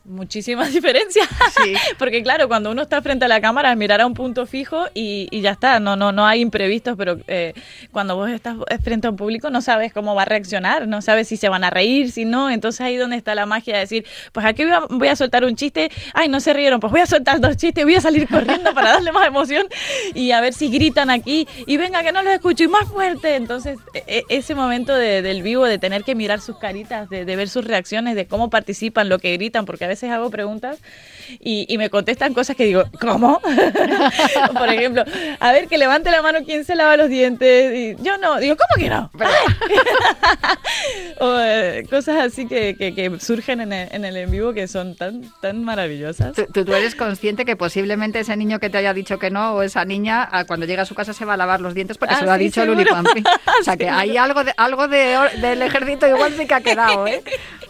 Muchísimas 0.08 0.72
diferencias. 0.72 1.28
Sí. 1.62 1.74
Porque 1.98 2.22
claro, 2.22 2.46
cuando 2.48 2.70
uno 2.70 2.82
está 2.82 3.02
frente 3.02 3.24
a 3.24 3.28
la 3.28 3.40
cámara, 3.40 3.72
es 3.72 3.76
mirar 3.76 4.00
a 4.00 4.06
un 4.06 4.14
punto 4.14 4.46
fijo 4.46 4.84
y, 4.94 5.26
y 5.30 5.40
ya 5.40 5.50
está. 5.50 5.80
No, 5.80 5.96
no, 5.96 6.12
no 6.12 6.24
hay 6.26 6.40
imprevistos, 6.40 6.96
pero 6.96 7.18
eh, 7.26 7.54
cuando 7.90 8.14
vos 8.14 8.30
estás 8.30 8.56
frente 8.84 9.08
a 9.08 9.10
un 9.10 9.16
público 9.16 9.50
no 9.50 9.60
sabes 9.62 9.92
cómo 9.92 10.14
va 10.14 10.22
a 10.22 10.24
reaccionar, 10.26 10.86
no 10.86 11.02
sabes 11.02 11.26
si 11.28 11.36
se 11.36 11.48
van 11.48 11.64
a 11.64 11.70
reír, 11.70 12.12
si 12.12 12.24
no. 12.24 12.50
Entonces 12.50 12.80
ahí 12.82 12.96
donde 12.96 13.16
está 13.16 13.34
la 13.34 13.46
magia 13.46 13.74
de 13.74 13.80
decir, 13.80 14.06
pues 14.32 14.46
aquí 14.46 14.62
voy 14.64 14.72
a, 14.74 14.80
voy 14.88 15.08
a 15.08 15.16
soltar 15.16 15.44
un 15.44 15.56
chiste, 15.56 15.90
ay, 16.14 16.28
no 16.28 16.38
se 16.38 16.52
rieron, 16.52 16.78
pues 16.78 16.92
voy 16.92 17.00
a 17.00 17.06
soltar 17.06 17.40
dos 17.40 17.56
chistes, 17.56 17.84
voy 17.84 17.96
a 17.96 18.00
salir 18.00 18.28
corriendo 18.28 18.72
para 18.74 18.92
darle 18.92 19.10
más 19.10 19.26
emoción 19.26 19.66
y 20.14 20.30
a 20.30 20.40
ver 20.40 20.52
si 20.54 20.68
gritan 20.68 21.10
aquí 21.10 21.48
y 21.66 21.76
venga 21.78 22.04
que 22.04 22.12
no 22.12 22.22
los 22.22 22.32
escucho 22.32 22.62
y 22.62 22.68
más 22.68 22.86
fuerte. 22.88 23.34
Entonces 23.34 23.78
e- 23.92 24.04
e- 24.06 24.24
ese 24.28 24.54
momento 24.54 24.94
de- 24.94 25.22
del 25.22 25.42
vivo, 25.42 25.64
de 25.64 25.78
tener 25.78 26.04
que 26.04 26.14
mirar 26.14 26.40
sus 26.40 26.58
caritas, 26.58 27.08
de, 27.10 27.24
de 27.24 27.36
ver 27.36 27.48
sus 27.48 27.64
reacciones, 27.64 28.14
de 28.14 28.26
cómo 28.28 28.50
participan, 28.50 29.08
lo 29.08 29.18
que 29.18 29.32
gritan, 29.32 29.64
porque 29.64 29.84
a 29.84 29.88
veces 29.88 29.95
veces 29.96 30.10
hago 30.10 30.30
preguntas 30.30 30.78
y, 31.40 31.66
y 31.68 31.78
me 31.78 31.90
contestan 31.90 32.34
cosas 32.34 32.54
que 32.54 32.64
digo, 32.64 32.84
¿cómo? 33.00 33.40
Por 34.58 34.68
ejemplo, 34.68 35.04
a 35.40 35.52
ver, 35.52 35.68
que 35.68 35.78
levante 35.78 36.10
la 36.10 36.22
mano 36.22 36.40
quién 36.44 36.64
se 36.64 36.74
lava 36.74 36.96
los 36.96 37.08
dientes. 37.08 37.74
Y 37.74 38.02
yo 38.02 38.18
no, 38.18 38.38
digo, 38.38 38.56
¿cómo 38.56 38.82
que 38.82 38.90
no? 38.90 39.10
o 41.20 41.38
eh, 41.40 41.86
cosas 41.90 42.18
así 42.18 42.46
que, 42.46 42.76
que, 42.76 42.94
que 42.94 43.18
surgen 43.18 43.60
en 43.60 43.72
el, 43.72 43.88
en 43.92 44.04
el, 44.04 44.16
en 44.16 44.30
vivo 44.30 44.52
que 44.52 44.68
son 44.68 44.94
tan, 44.94 45.22
tan 45.40 45.64
maravillosas. 45.64 46.34
¿Tú, 46.34 46.64
tú, 46.64 46.74
eres 46.74 46.94
consciente 46.94 47.44
que 47.44 47.56
posiblemente 47.56 48.20
ese 48.20 48.36
niño 48.36 48.60
que 48.60 48.70
te 48.70 48.78
haya 48.78 48.94
dicho 48.94 49.18
que 49.18 49.30
no 49.30 49.54
o 49.54 49.62
esa 49.62 49.84
niña 49.84 50.28
cuando 50.46 50.66
llega 50.66 50.82
a 50.82 50.86
su 50.86 50.94
casa 50.94 51.12
se 51.12 51.24
va 51.24 51.34
a 51.34 51.36
lavar 51.36 51.60
los 51.60 51.74
dientes 51.74 51.98
porque 51.98 52.14
ah, 52.14 52.18
se 52.18 52.24
lo 52.24 52.32
ha 52.32 52.38
dicho 52.38 52.64
Luli 52.64 52.84
Pampi. 52.90 53.24
O 53.60 53.64
sea 53.64 53.76
que 53.76 53.88
hay 53.88 54.16
algo, 54.16 54.44
de, 54.44 54.52
algo 54.56 54.88
de, 54.88 55.18
del 55.40 55.62
ejército 55.62 56.06
igual 56.06 56.34
sí 56.36 56.46
que 56.46 56.54
ha 56.54 56.60
quedado, 56.60 57.06
¿eh? 57.06 57.22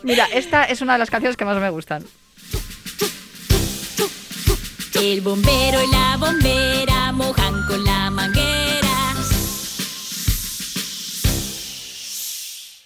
Mira, 0.02 0.26
esta 0.32 0.64
es 0.64 0.82
una 0.82 0.94
de 0.94 0.98
las 0.98 1.10
canciones 1.10 1.36
que 1.36 1.44
más 1.44 1.58
me 1.58 1.70
gustan. 1.70 2.04
El 4.98 5.20
bombero 5.20 5.82
y 5.82 5.90
la 5.92 6.16
bombera 6.16 7.12
mojan 7.12 7.66
con 7.66 7.84
la 7.84 8.10
manguera. 8.10 9.14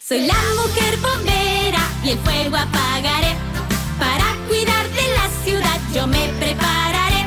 Soy 0.09 0.27
la 0.27 0.35
mujer 0.57 0.97
bombera 0.99 1.81
y 2.03 2.11
el 2.11 2.19
fuego 2.19 2.57
apagaré. 2.57 3.37
Para 3.99 4.25
cuidar 4.49 4.89
de 4.91 5.09
la 5.15 5.45
ciudad 5.45 5.81
yo 5.95 6.07
me 6.09 6.29
prepararé. 6.41 7.27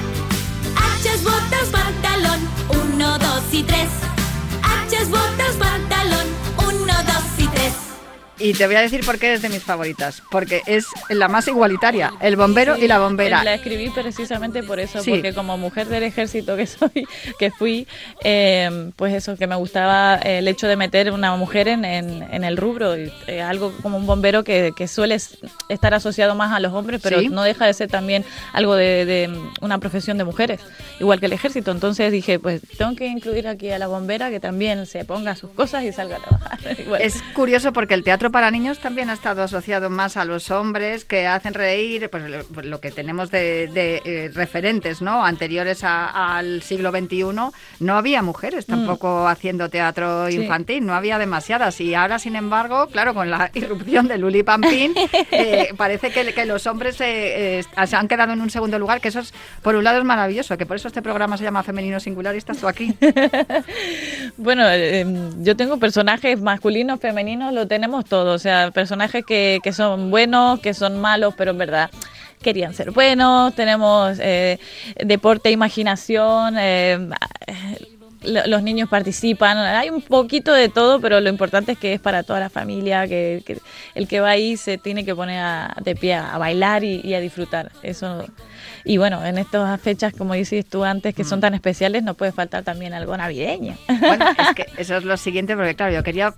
Hachas, 0.75 1.23
botas, 1.23 1.69
pantalón, 1.71 2.39
uno, 2.69 3.17
dos 3.19 3.43
y 3.53 3.63
tres. 3.63 3.89
Hachas, 4.63 5.09
botas, 5.09 5.55
pantalón, 5.57 5.72
Y 8.43 8.53
te 8.53 8.67
voy 8.67 8.75
a 8.75 8.81
decir 8.81 9.05
por 9.05 9.19
qué 9.19 9.33
es 9.33 9.41
de 9.41 9.47
mis 9.47 9.63
favoritas. 9.63 10.21
Porque 10.29 10.61
es 10.65 10.87
la 11.07 11.29
más 11.29 11.47
igualitaria, 11.47 12.11
el 12.19 12.35
bombero 12.35 12.75
sí, 12.75 12.83
y 12.83 12.87
la 12.89 12.99
bombera. 12.99 13.41
La 13.41 13.53
escribí 13.53 13.89
precisamente 13.89 14.63
por 14.63 14.81
eso, 14.81 15.01
sí. 15.01 15.11
porque 15.11 15.33
como 15.33 15.57
mujer 15.57 15.87
del 15.87 16.03
ejército 16.03 16.57
que 16.57 16.67
soy, 16.67 17.07
que 17.39 17.51
fui, 17.51 17.87
eh, 18.21 18.91
pues 18.97 19.13
eso, 19.13 19.37
que 19.37 19.47
me 19.47 19.55
gustaba 19.55 20.15
el 20.15 20.45
hecho 20.49 20.67
de 20.67 20.75
meter 20.75 21.13
una 21.13 21.33
mujer 21.37 21.69
en, 21.69 21.85
en, 21.85 22.21
en 22.33 22.43
el 22.43 22.57
rubro. 22.57 22.95
Eh, 22.95 23.41
algo 23.41 23.71
como 23.81 23.95
un 23.95 24.05
bombero 24.05 24.43
que, 24.43 24.73
que, 24.75 24.89
suele 24.89 25.15
estar 25.69 25.93
asociado 25.93 26.35
más 26.35 26.51
a 26.51 26.59
los 26.59 26.73
hombres, 26.73 26.99
pero 27.01 27.21
¿Sí? 27.21 27.29
no 27.29 27.43
deja 27.43 27.65
de 27.65 27.73
ser 27.73 27.89
también 27.89 28.25
algo 28.51 28.75
de, 28.75 29.05
de, 29.05 29.33
una 29.61 29.77
profesión 29.77 30.17
de 30.17 30.25
mujeres, 30.25 30.59
igual 30.99 31.21
que 31.21 31.27
el 31.27 31.33
ejército. 31.33 31.71
Entonces 31.71 32.11
dije, 32.11 32.39
pues 32.39 32.61
tengo 32.77 32.93
que 32.97 33.07
incluir 33.07 33.47
aquí 33.47 33.69
a 33.69 33.79
la 33.79 33.87
bombera 33.87 34.29
que 34.29 34.41
también 34.41 34.85
se 34.85 35.05
ponga 35.05 35.37
sus 35.37 35.51
cosas 35.51 35.85
y 35.85 35.93
salga 35.93 36.17
a 36.17 36.19
trabajar. 36.19 36.59
bueno. 36.89 37.05
Es 37.05 37.21
curioso 37.33 37.71
porque 37.71 37.93
el 37.93 38.03
teatro 38.03 38.32
para 38.33 38.51
niños 38.51 38.79
también 38.79 39.09
ha 39.11 39.13
estado 39.13 39.43
asociado 39.43 39.89
más 39.89 40.17
a 40.17 40.25
los 40.25 40.51
hombres 40.51 41.05
que 41.05 41.27
hacen 41.27 41.53
reír, 41.53 42.09
pues 42.09 42.23
lo, 42.29 42.61
lo 42.63 42.81
que 42.81 42.91
tenemos 42.91 43.29
de, 43.31 43.67
de 43.67 44.01
eh, 44.03 44.31
referentes, 44.33 45.01
¿no? 45.01 45.23
Anteriores 45.23 45.83
a, 45.83 46.37
al 46.37 46.63
siglo 46.63 46.91
XXI, 46.91 47.23
no 47.79 47.95
había 47.95 48.23
mujeres 48.23 48.65
tampoco 48.65 49.23
mm. 49.23 49.27
haciendo 49.27 49.69
teatro 49.69 50.29
infantil, 50.29 50.85
no 50.85 50.95
había 50.95 51.19
demasiadas. 51.19 51.79
Y 51.79 51.93
ahora, 51.93 52.17
sin 52.17 52.35
embargo, 52.35 52.87
claro, 52.87 53.13
con 53.13 53.29
la 53.29 53.51
irrupción 53.53 54.07
de 54.07 54.17
Luli 54.17 54.41
Pampín, 54.41 54.93
eh, 55.31 55.69
parece 55.77 56.11
que, 56.11 56.33
que, 56.33 56.45
los 56.45 56.65
hombres 56.65 56.97
eh, 56.99 57.63
se 57.85 57.95
han 57.95 58.07
quedado 58.07 58.33
en 58.33 58.41
un 58.41 58.49
segundo 58.49 58.79
lugar, 58.79 58.99
que 58.99 59.09
eso 59.09 59.19
es, 59.19 59.31
por 59.61 59.75
un 59.75 59.83
lado 59.83 59.99
es 59.99 60.05
maravilloso, 60.05 60.57
que 60.57 60.65
por 60.65 60.77
eso 60.77 60.87
este 60.87 61.03
programa 61.03 61.37
se 61.37 61.43
llama 61.43 61.61
Femenino 61.61 61.99
Singular 61.99 62.33
y 62.33 62.39
estás 62.39 62.57
tú 62.57 62.67
aquí. 62.67 62.95
bueno, 64.37 64.63
yo 65.43 65.55
tengo 65.55 65.77
personajes 65.77 66.41
masculinos, 66.41 66.99
femeninos, 66.99 67.53
lo 67.53 67.67
tenemos 67.67 68.05
o 68.31 68.39
sea, 68.39 68.71
personajes 68.71 69.25
que, 69.25 69.59
que 69.63 69.73
son 69.73 70.09
buenos, 70.09 70.59
que 70.59 70.73
son 70.73 71.01
malos, 71.01 71.33
pero 71.37 71.51
en 71.51 71.57
verdad 71.57 71.89
querían 72.43 72.75
ser 72.75 72.91
buenos, 72.91 73.55
tenemos 73.55 74.19
eh, 74.21 74.59
deporte, 75.03 75.49
imaginación, 75.49 76.55
eh, 76.59 77.09
los 78.23 78.63
niños 78.63 78.87
participan, 78.87 79.57
hay 79.57 79.89
un 79.89 80.01
poquito 80.01 80.53
de 80.53 80.69
todo, 80.69 81.01
pero 81.01 81.19
lo 81.19 81.29
importante 81.29 81.73
es 81.73 81.77
que 81.77 81.93
es 81.93 81.99
para 81.99 82.23
toda 82.23 82.39
la 82.39 82.49
familia, 82.49 83.07
que, 83.07 83.43
el 83.95 84.07
que 84.07 84.19
va 84.19 84.29
ahí 84.29 84.55
se 84.55 84.77
tiene 84.77 85.03
que 85.03 85.15
poner 85.15 85.39
a, 85.39 85.75
de 85.81 85.95
pie 85.95 86.13
a 86.13 86.37
bailar 86.37 86.83
y, 86.83 87.13
a 87.13 87.19
disfrutar. 87.19 87.71
Eso 87.81 88.25
y 88.85 88.97
bueno, 88.97 89.23
en 89.25 89.37
estas 89.37 89.79
fechas, 89.81 90.13
como 90.13 90.33
dices 90.33 90.65
tú 90.65 90.83
antes, 90.83 91.15
que 91.15 91.23
son 91.23 91.39
tan 91.39 91.53
especiales, 91.53 92.03
no 92.03 92.13
puede 92.15 92.31
faltar 92.31 92.63
también 92.63 92.93
algo 92.93 93.15
navideño. 93.15 93.75
Bueno, 93.99 94.25
es 94.37 94.55
que 94.55 94.65
eso 94.77 94.97
es 94.97 95.03
lo 95.03 95.17
siguiente, 95.17 95.55
porque 95.55 95.75
claro, 95.75 95.93
yo 95.93 96.03
quería 96.03 96.33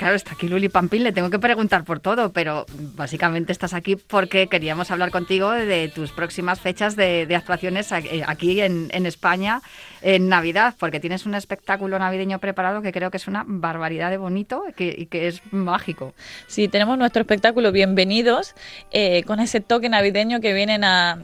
Claro, 0.00 0.16
está 0.16 0.32
aquí 0.32 0.48
Luli 0.48 0.70
Pampín, 0.70 1.04
le 1.04 1.12
tengo 1.12 1.28
que 1.28 1.38
preguntar 1.38 1.84
por 1.84 2.00
todo, 2.00 2.32
pero 2.32 2.64
básicamente 2.96 3.52
estás 3.52 3.74
aquí 3.74 3.96
porque 3.96 4.46
queríamos 4.46 4.90
hablar 4.90 5.10
contigo 5.10 5.50
de 5.50 5.88
tus 5.88 6.10
próximas 6.10 6.58
fechas 6.58 6.96
de, 6.96 7.26
de 7.26 7.36
actuaciones 7.36 7.92
aquí 7.92 8.62
en, 8.62 8.88
en, 8.92 9.04
España 9.04 9.60
en 10.00 10.30
Navidad, 10.30 10.74
porque 10.78 11.00
tienes 11.00 11.26
un 11.26 11.34
espectáculo 11.34 11.98
navideño 11.98 12.38
preparado 12.38 12.80
que 12.80 12.92
creo 12.92 13.10
que 13.10 13.18
es 13.18 13.28
una 13.28 13.44
barbaridad 13.46 14.08
de 14.08 14.16
bonito 14.16 14.64
y 14.70 14.72
que, 14.72 14.94
y 14.96 15.04
que 15.04 15.28
es 15.28 15.42
mágico. 15.50 16.14
Sí, 16.46 16.68
tenemos 16.68 16.96
nuestro 16.96 17.20
espectáculo 17.20 17.70
Bienvenidos, 17.70 18.54
eh, 18.92 19.22
con 19.24 19.38
ese 19.38 19.60
toque 19.60 19.90
navideño 19.90 20.40
que 20.40 20.54
vienen 20.54 20.82
a, 20.82 21.18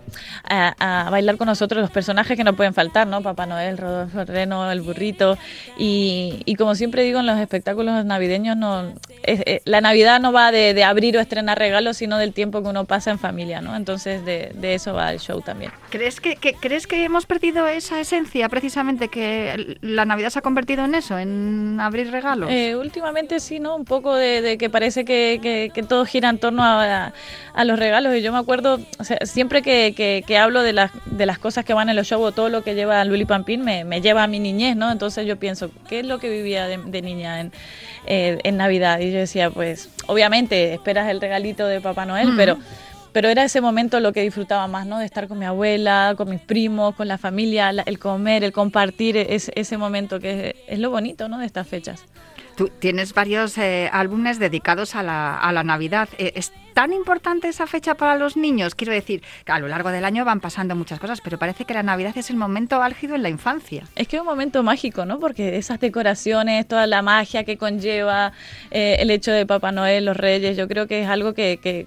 a, 0.45 0.66
a, 0.79 1.09
bailar 1.11 1.37
con 1.37 1.47
nosotros 1.47 1.81
los 1.81 1.91
personajes 1.91 2.37
que 2.37 2.45
no 2.45 2.55
pueden 2.55 2.75
faltar, 2.75 3.07
¿no? 3.07 3.23
Papá 3.23 3.47
Noel, 3.47 3.79
Rodolfo 3.79 4.25
Reno, 4.25 4.71
el 4.71 4.81
burrito, 4.81 5.39
y, 5.79 6.43
y 6.45 6.55
como 6.57 6.75
siempre 6.75 7.03
digo 7.03 7.21
en 7.21 7.27
los 7.27 7.39
espectáculos 7.39 8.05
navideños, 8.05 8.57
no 8.57 8.93
es, 9.23 9.43
es, 9.47 9.63
la 9.65 9.81
Navidad 9.81 10.21
no 10.21 10.33
va 10.33 10.53
de, 10.53 10.75
de, 10.75 10.85
abrir 10.85 11.17
o 11.17 11.21
estrenar 11.21 11.59
regalos, 11.59 11.97
sino 11.97 12.19
del 12.19 12.33
tiempo 12.33 12.63
que 12.63 12.69
uno 12.69 12.85
pasa 12.85 13.11
en 13.11 13.19
familia, 13.19 13.61
¿no? 13.61 13.77
Entonces 13.77 14.25
de, 14.25 14.53
de 14.55 14.75
eso 14.75 14.95
va 14.95 15.13
el 15.13 15.21
show 15.21 15.41
también. 15.41 15.73
¿Crees 15.91 16.21
que, 16.21 16.37
que, 16.37 16.55
¿Crees 16.55 16.87
que 16.87 17.05
hemos 17.05 17.27
perdido 17.27 17.67
esa 17.67 18.01
esencia 18.01 18.49
precisamente, 18.49 19.09
que 19.09 19.79
la 19.81 20.05
Navidad 20.05 20.31
se 20.31 20.39
ha 20.39 20.43
convertido 20.43 20.85
en 20.85 20.95
eso, 20.95 21.19
en 21.19 21.79
abrir 21.81 22.11
regalos? 22.11 22.51
Eh, 22.51 22.77
últimamente 22.77 23.41
sí, 23.41 23.61
¿no? 23.61 23.77
Un 23.77 23.85
poco 23.85 24.15
de, 24.15 24.43
de 24.43 24.59
que 24.59 24.71
parece 24.71 25.05
que, 25.05 25.39
que, 25.43 25.71
que, 25.73 25.83
todo 25.83 26.05
gira 26.05 26.29
en 26.29 26.39
torno 26.39 26.63
a, 26.63 27.13
a, 27.55 27.65
los 27.65 27.79
regalos. 27.79 28.15
Y 28.15 28.23
yo 28.23 28.33
me 28.33 28.39
acuerdo, 28.39 28.81
o 28.99 29.05
sea, 29.05 29.19
siempre 29.25 29.63
que, 29.63 29.95
que, 29.97 30.25
que 30.27 30.37
hablo 30.57 30.67
de 30.67 30.73
las, 30.73 30.91
de 31.05 31.27
las 31.27 31.39
cosas 31.39 31.65
que 31.65 31.75
van 31.75 31.89
en 31.89 31.97
los 31.97 32.07
shows 32.07 32.29
o 32.29 32.33
todo 32.33 32.49
lo 32.49 32.63
que 32.63 32.75
lleva 32.75 33.05
Luli 33.05 33.27
Pampín, 33.27 33.63
me, 33.63 33.85
me 33.85 34.01
lleva 34.01 34.23
a 34.23 34.27
mi 34.27 34.39
niñez, 34.39 34.75
¿no? 34.75 34.91
Entonces 34.91 35.27
yo 35.27 35.37
pienso, 35.37 35.71
¿qué 35.89 36.01
es 36.01 36.07
lo 36.07 36.19
que 36.19 36.31
vivía 36.31 36.67
de, 36.67 36.79
de 36.79 37.03
niña 37.03 37.41
en, 37.41 37.53
eh, 38.07 38.39
en 38.43 38.57
Navidad? 38.57 39.01
Y 39.01 39.13
yo 39.13 39.19
decía, 39.19 39.51
pues 39.51 39.91
obviamente 40.07 40.73
esperas 40.73 41.11
el 41.11 41.21
regalito 41.21 41.67
de 41.67 41.81
Papá 41.81 42.07
Noel, 42.07 42.33
pero 42.37 42.59
pero 43.13 43.31
era 43.31 43.45
ese 43.45 43.63
momento 43.63 43.99
lo 44.01 44.13
que 44.13 44.21
disfrutaba 44.21 44.67
más, 44.67 44.87
¿no? 44.87 44.99
De 44.99 45.07
estar 45.07 45.27
con 45.27 45.39
mi 45.39 45.47
abuela, 45.47 46.13
con 46.19 46.29
mis 46.29 46.41
primos, 46.41 46.95
con 46.95 47.09
la 47.09 47.17
familia, 47.17 47.73
la, 47.73 47.83
el 47.83 47.99
comer, 47.99 48.45
el 48.45 48.53
compartir 48.53 49.17
es, 49.17 49.51
ese 49.55 49.79
momento 49.79 50.21
que 50.21 50.49
es, 50.49 50.75
es, 50.75 50.79
lo 50.81 50.91
bonito, 50.91 51.27
¿no? 51.27 51.39
De 51.39 51.47
estas 51.47 51.67
fechas. 51.67 52.05
Tú 52.57 52.69
tienes 52.69 53.15
varios 53.15 53.57
eh, 53.57 53.89
álbumes 53.91 54.39
dedicados 54.39 54.95
a 54.95 55.03
la, 55.03 55.39
a 55.39 55.51
la 55.53 55.65
Navidad. 55.65 56.11
Eh, 56.19 56.33
¿Es 56.37 56.53
tan 56.77 56.93
importante 56.93 57.49
esa 57.49 57.67
fecha 57.67 57.95
para 57.95 58.19
los 58.19 58.37
niños? 58.37 58.75
Quiero 58.75 58.93
decir, 58.93 59.23
que 59.47 59.53
a 59.53 59.59
lo 59.59 59.67
largo 59.67 59.91
del 59.91 60.05
año 60.05 60.27
van 60.27 60.41
pasando 60.41 60.77
muchas 60.77 61.01
cosas, 61.01 61.23
pero 61.23 61.39
parece 61.39 61.65
que 61.65 61.73
la 61.73 61.83
Navidad 61.83 62.13
es 62.19 62.29
el 62.29 62.37
momento 62.37 62.83
álgido 62.83 63.15
en 63.15 63.23
la 63.23 63.31
infancia. 63.31 63.85
Es 63.95 64.09
que 64.09 64.17
es 64.17 64.21
un 64.21 64.29
momento 64.29 64.63
mágico, 64.63 65.07
¿no? 65.07 65.19
Porque 65.19 65.57
esas 65.57 65.81
decoraciones, 65.81 66.69
toda 66.69 66.87
la 66.87 67.01
magia 67.01 67.45
que 67.45 67.57
conlleva 67.57 68.35
eh, 68.71 68.97
el 68.99 69.11
hecho 69.11 69.33
de 69.33 69.47
Papá 69.47 69.73
Noel, 69.73 70.05
los 70.05 70.19
Reyes, 70.19 70.55
yo 70.59 70.69
creo 70.69 70.87
que 70.87 71.01
es 71.01 71.09
algo 71.09 71.33
que, 71.33 71.59
que 71.63 71.87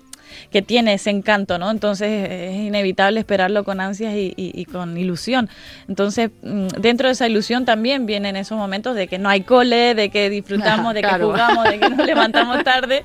que 0.51 0.61
tiene 0.61 0.93
ese 0.93 1.09
encanto, 1.09 1.57
¿no? 1.57 1.71
Entonces 1.71 2.29
es 2.29 2.55
inevitable 2.55 3.19
esperarlo 3.19 3.63
con 3.63 3.81
ansias 3.81 4.13
y, 4.13 4.33
y, 4.35 4.51
y, 4.59 4.65
con 4.65 4.97
ilusión. 4.97 5.49
Entonces, 5.87 6.31
mm, 6.41 6.67
dentro 6.79 7.07
de 7.07 7.13
esa 7.13 7.27
ilusión 7.27 7.65
también 7.65 8.05
vienen 8.05 8.35
esos 8.35 8.57
momentos 8.57 8.95
de 8.95 9.07
que 9.07 9.17
no 9.17 9.29
hay 9.29 9.41
cole, 9.41 9.95
de 9.95 10.09
que 10.09 10.29
disfrutamos, 10.29 10.93
de 10.93 11.01
que 11.01 11.07
claro. 11.07 11.27
jugamos, 11.27 11.63
de 11.65 11.79
que 11.79 11.89
nos 11.89 12.05
levantamos 12.05 12.63
tarde. 12.63 13.03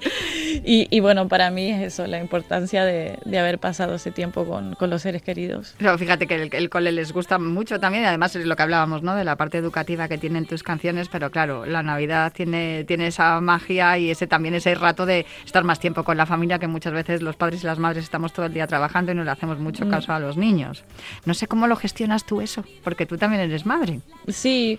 Y, 0.64 0.86
y, 0.90 1.00
bueno, 1.00 1.28
para 1.28 1.50
mí 1.50 1.70
es 1.70 1.82
eso, 1.82 2.06
la 2.06 2.18
importancia 2.18 2.84
de, 2.84 3.18
de 3.24 3.38
haber 3.38 3.58
pasado 3.58 3.94
ese 3.94 4.10
tiempo 4.10 4.44
con, 4.44 4.74
con, 4.74 4.90
los 4.90 5.02
seres 5.02 5.22
queridos. 5.22 5.74
Pero 5.78 5.96
fíjate 5.98 6.26
que 6.26 6.34
el, 6.34 6.54
el 6.54 6.70
cole 6.70 6.92
les 6.92 7.12
gusta 7.12 7.38
mucho 7.38 7.80
también, 7.80 8.04
y 8.04 8.06
además 8.06 8.36
es 8.36 8.46
lo 8.46 8.56
que 8.56 8.62
hablábamos, 8.62 9.02
¿no? 9.02 9.14
De 9.14 9.24
la 9.24 9.36
parte 9.36 9.58
educativa 9.58 10.08
que 10.08 10.18
tienen 10.18 10.46
tus 10.46 10.62
canciones, 10.62 11.08
pero 11.08 11.30
claro, 11.30 11.66
la 11.66 11.82
Navidad 11.82 12.32
tiene, 12.32 12.84
tiene 12.84 13.08
esa 13.08 13.40
magia 13.40 13.98
y 13.98 14.10
ese 14.10 14.26
también 14.26 14.54
ese 14.54 14.74
rato 14.74 15.06
de 15.06 15.26
estar 15.44 15.64
más 15.64 15.80
tiempo 15.80 16.04
con 16.04 16.16
la 16.16 16.26
familia 16.26 16.58
que 16.58 16.66
muchas 16.66 16.92
veces 16.92 17.13
los 17.22 17.36
padres 17.36 17.62
y 17.62 17.66
las 17.66 17.78
madres 17.78 18.04
estamos 18.04 18.32
todo 18.32 18.46
el 18.46 18.54
día 18.54 18.66
trabajando 18.66 19.12
y 19.12 19.14
no 19.14 19.24
le 19.24 19.30
hacemos 19.30 19.58
mucho 19.58 19.88
caso 19.88 20.12
a 20.12 20.18
los 20.18 20.36
niños. 20.36 20.84
No 21.24 21.34
sé 21.34 21.46
cómo 21.46 21.66
lo 21.66 21.76
gestionas 21.76 22.24
tú 22.24 22.40
eso, 22.40 22.64
porque 22.82 23.06
tú 23.06 23.16
también 23.16 23.42
eres 23.42 23.66
madre. 23.66 24.00
Sí, 24.28 24.78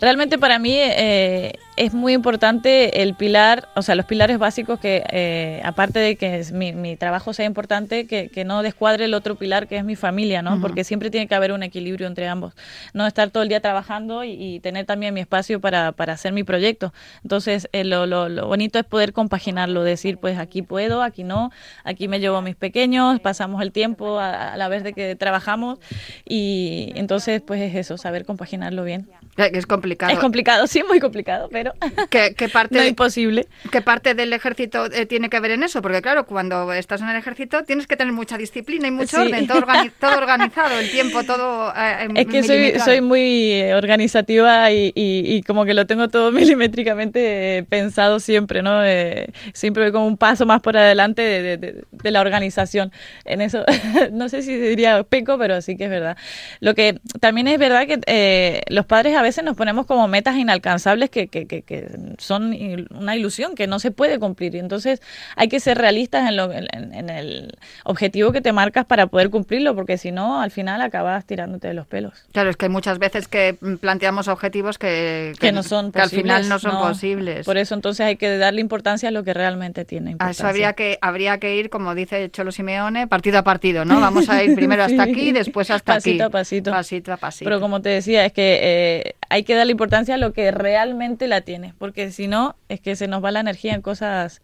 realmente 0.00 0.38
para 0.38 0.58
mí 0.58 0.76
eh, 0.76 1.54
es 1.76 1.92
muy 1.92 2.12
importante 2.12 3.02
el 3.02 3.14
pilar, 3.14 3.68
o 3.74 3.82
sea, 3.82 3.94
los 3.94 4.06
pilares 4.06 4.38
básicos 4.38 4.78
que, 4.78 5.04
eh, 5.10 5.60
aparte 5.64 5.98
de 5.98 6.16
que 6.16 6.44
mi, 6.52 6.72
mi, 6.72 6.96
trabajo 6.96 7.32
sea 7.32 7.46
importante, 7.46 8.06
que, 8.06 8.28
que, 8.28 8.44
no 8.44 8.62
descuadre 8.62 9.06
el 9.06 9.14
otro 9.14 9.34
pilar 9.34 9.66
que 9.66 9.76
es 9.76 9.84
mi 9.84 9.96
familia, 9.96 10.42
¿no? 10.42 10.54
Uh 10.54 10.56
-huh. 10.56 10.60
Porque 10.60 10.84
siempre 10.84 11.10
tiene 11.10 11.26
que 11.26 11.34
haber 11.34 11.52
un 11.52 11.62
equilibrio 11.62 12.06
entre 12.06 12.28
ambos. 12.28 12.54
No 12.92 13.06
estar 13.06 13.30
todo 13.30 13.42
el 13.42 13.48
día 13.48 13.60
trabajando 13.60 14.22
y, 14.22 14.32
y 14.32 14.60
tener 14.60 14.86
también 14.86 15.14
mi 15.14 15.20
espacio 15.20 15.60
para, 15.60 15.92
para 15.92 16.12
hacer 16.12 16.32
mi 16.32 16.44
proyecto. 16.44 16.92
Entonces, 17.22 17.68
eh, 17.72 17.84
lo, 17.84 18.06
lo, 18.06 18.28
lo, 18.28 18.46
bonito 18.46 18.78
es 18.78 18.84
poder 18.84 19.12
compaginarlo, 19.12 19.82
decir, 19.82 20.18
pues 20.18 20.38
aquí 20.38 20.62
puedo, 20.62 21.02
aquí 21.02 21.24
no, 21.24 21.50
aquí 21.82 22.08
me 22.08 22.20
llevo 22.20 22.36
a 22.36 22.42
mis 22.42 22.56
pequeños, 22.56 23.20
pasamos 23.20 23.62
el 23.62 23.72
tiempo 23.72 24.18
a, 24.18 24.56
la 24.56 24.68
vez 24.68 24.84
de 24.84 24.92
que 24.92 25.16
trabajamos 25.16 25.78
y 26.24 26.92
entonces 26.94 27.40
pues 27.40 27.60
es 27.60 27.74
eso, 27.74 27.98
saber 27.98 28.24
compaginarlo 28.24 28.84
bien. 28.84 29.08
Es 29.36 29.66
complicado. 29.66 30.12
Es 30.12 30.18
complicado, 30.18 30.66
sí, 30.66 30.82
muy 30.86 31.00
complicado, 31.00 31.48
pero 31.50 31.72
¿Qué, 32.10 32.48
parte, 32.52 32.74
no 32.78 32.84
imposible. 32.84 33.46
¿Qué 33.70 33.82
parte 33.82 34.14
del 34.14 34.32
ejército 34.32 34.86
eh, 34.86 35.06
tiene 35.06 35.28
que 35.28 35.40
ver 35.40 35.52
en 35.52 35.62
eso? 35.64 35.82
Porque 35.82 36.02
claro, 36.02 36.26
cuando 36.26 36.72
estás 36.72 37.00
en 37.00 37.08
el 37.08 37.16
ejército 37.16 37.64
tienes 37.64 37.86
que 37.86 37.96
tener 37.96 38.12
mucha 38.12 38.38
disciplina 38.38 38.86
y 38.88 38.90
mucho 38.90 39.20
orden, 39.20 39.46
todo, 40.00 40.16
organizado, 40.16 40.78
el 40.78 40.90
tiempo, 40.90 41.24
todo... 41.24 41.72
Eh, 41.76 42.08
es 42.14 42.26
que 42.26 42.42
soy, 42.42 42.78
soy, 42.78 43.00
muy 43.00 43.62
organizativa 43.72 44.70
y, 44.70 45.42
como 45.46 45.64
que 45.64 45.74
lo 45.74 45.86
tengo 45.86 46.08
todo 46.08 46.30
milimétricamente 46.30 47.66
pensado 47.68 48.20
siempre, 48.20 48.62
¿no? 48.62 48.84
Eh, 48.84 49.28
siempre 49.52 49.82
voy 49.84 49.92
como 49.92 50.06
un 50.06 50.16
paso 50.16 50.46
más 50.46 50.60
por 50.60 50.76
adelante 50.76 51.22
de, 51.22 51.84
la 52.10 52.20
organización. 52.20 52.92
En 53.24 53.40
eso, 53.40 53.64
no 54.12 54.28
sé 54.28 54.42
si 54.42 54.56
diría 54.56 55.02
peco, 55.02 55.38
pero 55.38 55.60
sí 55.60 55.76
que 55.76 55.84
es 55.84 55.90
verdad. 55.90 56.16
Lo 56.60 56.74
que 56.74 57.00
también 57.20 57.48
es 57.48 57.58
verdad 57.58 57.86
que 57.86 58.62
los 58.68 58.86
padres 58.86 59.16
a 59.16 59.23
veces 59.24 59.44
nos 59.44 59.56
ponemos 59.56 59.86
como 59.86 60.06
metas 60.08 60.36
inalcanzables 60.36 61.10
que, 61.10 61.28
que, 61.28 61.46
que, 61.46 61.88
son 62.18 62.54
una 62.90 63.16
ilusión 63.16 63.54
que 63.54 63.66
no 63.66 63.78
se 63.78 63.90
puede 63.90 64.18
cumplir. 64.18 64.54
Y 64.54 64.58
entonces 64.58 65.02
hay 65.36 65.48
que 65.48 65.60
ser 65.60 65.78
realistas 65.78 66.28
en, 66.28 66.36
lo, 66.36 66.52
en, 66.52 67.10
el 67.10 67.52
objetivo 67.84 68.32
que 68.32 68.40
te 68.40 68.52
marcas 68.52 68.84
para 68.84 69.06
poder 69.06 69.30
cumplirlo, 69.30 69.74
porque 69.74 69.98
si 69.98 70.12
no, 70.12 70.40
al 70.40 70.50
final 70.50 70.80
acabas 70.80 71.24
tirándote 71.26 71.68
de 71.68 71.74
los 71.74 71.86
pelos. 71.86 72.24
Claro, 72.32 72.50
es 72.50 72.56
que 72.56 72.66
hay 72.66 72.70
muchas 72.70 72.98
veces 72.98 73.28
que 73.28 73.56
planteamos 73.80 74.28
objetivos 74.28 74.78
que, 74.78 75.32
que, 75.40 75.52
no 75.52 75.62
son 75.62 75.92
que 75.92 76.00
al 76.00 76.10
final 76.10 76.48
no 76.48 76.58
son 76.58 76.78
posibles. 76.78 77.44
Por 77.44 77.56
eso 77.56 77.74
entonces 77.74 78.06
hay 78.06 78.16
que 78.16 78.38
darle 78.38 78.60
importancia 78.60 79.08
a 79.08 79.12
lo 79.12 79.24
que 79.24 79.34
realmente 79.34 79.84
tiene 79.84 80.12
importancia. 80.12 80.44
A 80.44 80.48
eso 80.48 80.48
habría 80.48 80.72
que, 80.74 80.98
habría 81.00 81.38
que 81.38 81.56
ir, 81.56 81.70
como 81.70 81.94
dice 81.94 82.30
Cholo 82.30 82.52
Simeone, 82.52 83.06
partido 83.06 83.38
a 83.38 83.42
partido, 83.42 83.84
¿no? 83.84 84.00
Vamos 84.00 84.28
a 84.28 84.42
ir 84.42 84.54
primero 84.54 84.84
hasta 84.84 85.02
aquí, 85.02 85.32
después 85.32 85.70
hasta 85.70 85.94
aquí. 85.94 86.18
Pasito 86.18 86.24
a 86.24 86.30
pasito. 86.30 86.70
Pasito 86.70 87.12
a 87.12 87.16
pasito. 87.16 87.44
Pero 87.44 87.60
como 87.60 87.80
te 87.80 87.88
decía, 87.88 88.24
es 88.24 88.32
que 88.32 88.58
eh, 88.62 89.13
hay 89.28 89.44
que 89.44 89.54
darle 89.54 89.72
importancia 89.72 90.14
a 90.14 90.18
lo 90.18 90.32
que 90.32 90.50
realmente 90.50 91.28
la 91.28 91.40
tiene, 91.40 91.74
porque 91.78 92.10
si 92.10 92.28
no, 92.28 92.56
es 92.68 92.80
que 92.80 92.96
se 92.96 93.08
nos 93.08 93.24
va 93.24 93.30
la 93.30 93.40
energía 93.40 93.74
en 93.74 93.82
cosas 93.82 94.42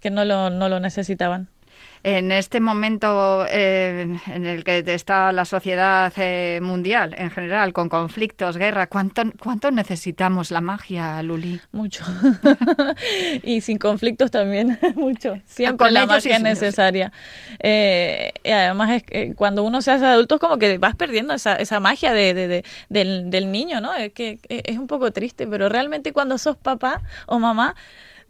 que 0.00 0.10
no 0.10 0.24
lo, 0.24 0.50
no 0.50 0.68
lo 0.68 0.80
necesitaban 0.80 1.48
en 2.02 2.32
este 2.32 2.60
momento 2.60 3.46
eh, 3.48 4.18
en 4.26 4.46
el 4.46 4.64
que 4.64 4.82
está 4.86 5.32
la 5.32 5.44
sociedad 5.44 6.12
eh, 6.16 6.60
mundial 6.62 7.14
en 7.18 7.30
general, 7.30 7.72
con 7.72 7.88
conflictos, 7.88 8.56
guerra, 8.56 8.86
¿cuánto, 8.86 9.22
¿cuánto 9.38 9.70
necesitamos 9.70 10.50
la 10.50 10.60
magia, 10.60 11.22
Luli? 11.22 11.60
Mucho. 11.72 12.04
y 13.42 13.60
sin 13.60 13.78
conflictos 13.78 14.30
también, 14.30 14.78
mucho. 14.94 15.36
Siempre 15.44 15.90
la 15.90 16.06
magia 16.06 16.36
es 16.36 16.42
necesaria. 16.42 17.12
Eh, 17.58 18.32
y 18.44 18.50
además, 18.50 18.90
es 18.92 19.02
que 19.02 19.34
cuando 19.34 19.62
uno 19.62 19.82
se 19.82 19.90
hace 19.90 20.06
adulto, 20.06 20.36
es 20.36 20.40
como 20.40 20.58
que 20.58 20.78
vas 20.78 20.96
perdiendo 20.96 21.34
esa, 21.34 21.56
esa 21.56 21.80
magia 21.80 22.12
de, 22.12 22.32
de, 22.32 22.64
del, 22.88 23.30
del 23.30 23.52
niño, 23.52 23.80
¿no? 23.80 23.94
Es 23.94 24.12
que 24.12 24.38
es 24.48 24.78
un 24.78 24.86
poco 24.86 25.12
triste, 25.12 25.46
pero 25.46 25.68
realmente 25.68 26.12
cuando 26.12 26.38
sos 26.38 26.56
papá 26.56 27.02
o 27.26 27.38
mamá, 27.38 27.74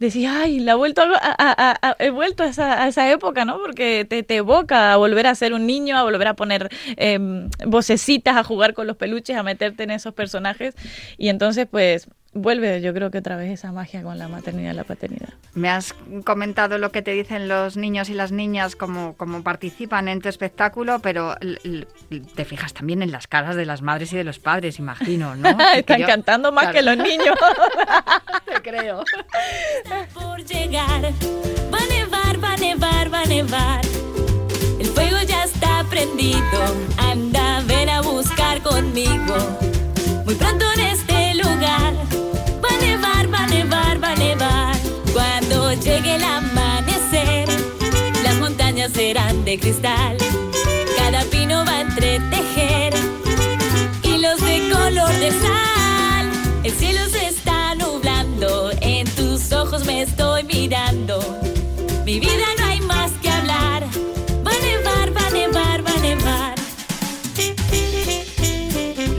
decía, 0.01 0.41
ay, 0.41 0.59
la 0.59 0.75
vuelto 0.75 1.03
a, 1.05 1.95
he 1.99 2.09
vuelto 2.09 2.43
a 2.43 2.47
esa, 2.47 2.83
a 2.83 2.87
esa, 2.87 3.11
época, 3.11 3.45
¿no? 3.45 3.59
Porque 3.59 4.03
te, 4.03 4.23
te, 4.23 4.37
evoca 4.37 4.93
a 4.93 4.97
volver 4.97 5.27
a 5.27 5.35
ser 5.35 5.53
un 5.53 5.67
niño, 5.67 5.95
a 5.95 6.03
volver 6.03 6.27
a 6.27 6.33
poner 6.35 6.69
eh, 6.97 7.19
vocecitas, 7.65 8.35
a 8.35 8.43
jugar 8.43 8.73
con 8.73 8.87
los 8.87 8.97
peluches, 8.97 9.37
a 9.37 9.43
meterte 9.43 9.83
en 9.83 9.91
esos 9.91 10.13
personajes. 10.13 10.73
Y 11.17 11.29
entonces, 11.29 11.67
pues, 11.69 12.07
vuelve 12.33 12.81
yo 12.81 12.93
creo 12.93 13.11
que 13.11 13.17
otra 13.17 13.35
vez 13.35 13.51
esa 13.51 13.71
magia 13.71 14.03
con 14.03 14.17
la 14.17 14.27
maternidad 14.27 14.71
y 14.71 14.75
la 14.75 14.83
paternidad. 14.83 15.29
Me 15.53 15.69
has 15.69 15.93
comentado 16.23 16.77
lo 16.77 16.91
que 16.91 17.01
te 17.01 17.11
dicen 17.11 17.47
los 17.47 17.75
niños 17.77 18.09
y 18.09 18.13
las 18.13 18.31
niñas 18.31 18.75
como, 18.75 19.15
como 19.15 19.43
participan 19.43 20.07
en 20.07 20.21
tu 20.21 20.29
espectáculo, 20.29 20.99
pero 20.99 21.35
te 22.35 22.45
fijas 22.45 22.73
también 22.73 23.01
en 23.01 23.11
las 23.11 23.27
caras 23.27 23.55
de 23.55 23.65
las 23.65 23.81
madres 23.81 24.13
y 24.13 24.17
de 24.17 24.23
los 24.23 24.39
padres, 24.39 24.79
imagino, 24.79 25.35
¿no? 25.35 25.49
Están 25.75 26.03
cantando 26.03 26.51
más 26.51 26.67
que 26.67 26.81
los 26.81 26.97
niños. 26.97 27.35
te 28.45 28.61
creo. 28.61 29.03
Por 30.13 30.43
llegar, 30.45 31.03
va 31.73 31.77
a 31.77 31.87
nevar, 31.87 32.43
va 32.43 32.53
a 32.53 32.57
nevar, 32.57 33.13
va 33.13 33.21
a 33.21 33.25
nevar. 33.25 33.81
El 34.79 34.87
fuego 34.87 35.17
ya 35.27 35.43
está 35.43 35.83
prendido, 35.89 36.41
anda, 36.97 37.61
ven 37.67 37.89
a 37.89 38.01
buscar 38.01 38.61
conmigo. 38.61 39.70
El 46.05 46.23
amanecer, 46.23 47.47
las 48.23 48.35
montañas 48.39 48.91
serán 48.93 49.43
de 49.45 49.59
cristal. 49.59 50.17
Cada 50.97 51.23
pino 51.25 51.65
va 51.65 51.77
a 51.77 51.81
entretejer 51.81 52.93
hilos 54.03 54.39
de 54.41 54.69
color 54.71 55.13
de 55.19 55.31
sal. 55.31 56.29
El 56.63 56.71
cielo 56.71 57.01
se 57.09 57.27
está 57.27 57.75
nublando, 57.75 58.71
en 58.81 59.07
tus 59.15 59.51
ojos 59.51 59.85
me 59.85 60.01
estoy 60.03 60.43
mirando. 60.43 61.19
Mi 62.05 62.19
vida 62.19 62.45
no 62.59 62.65
hay 62.65 62.81
más 62.81 63.11
que 63.21 63.29
hablar. 63.29 63.83
Va 64.45 64.51
a 64.51 64.59
nevar, 64.59 65.15
va 65.15 65.27
a 65.27 65.29
nevar, 65.29 65.85
va 65.85 65.91
a 65.91 65.99
nevar. 65.99 66.55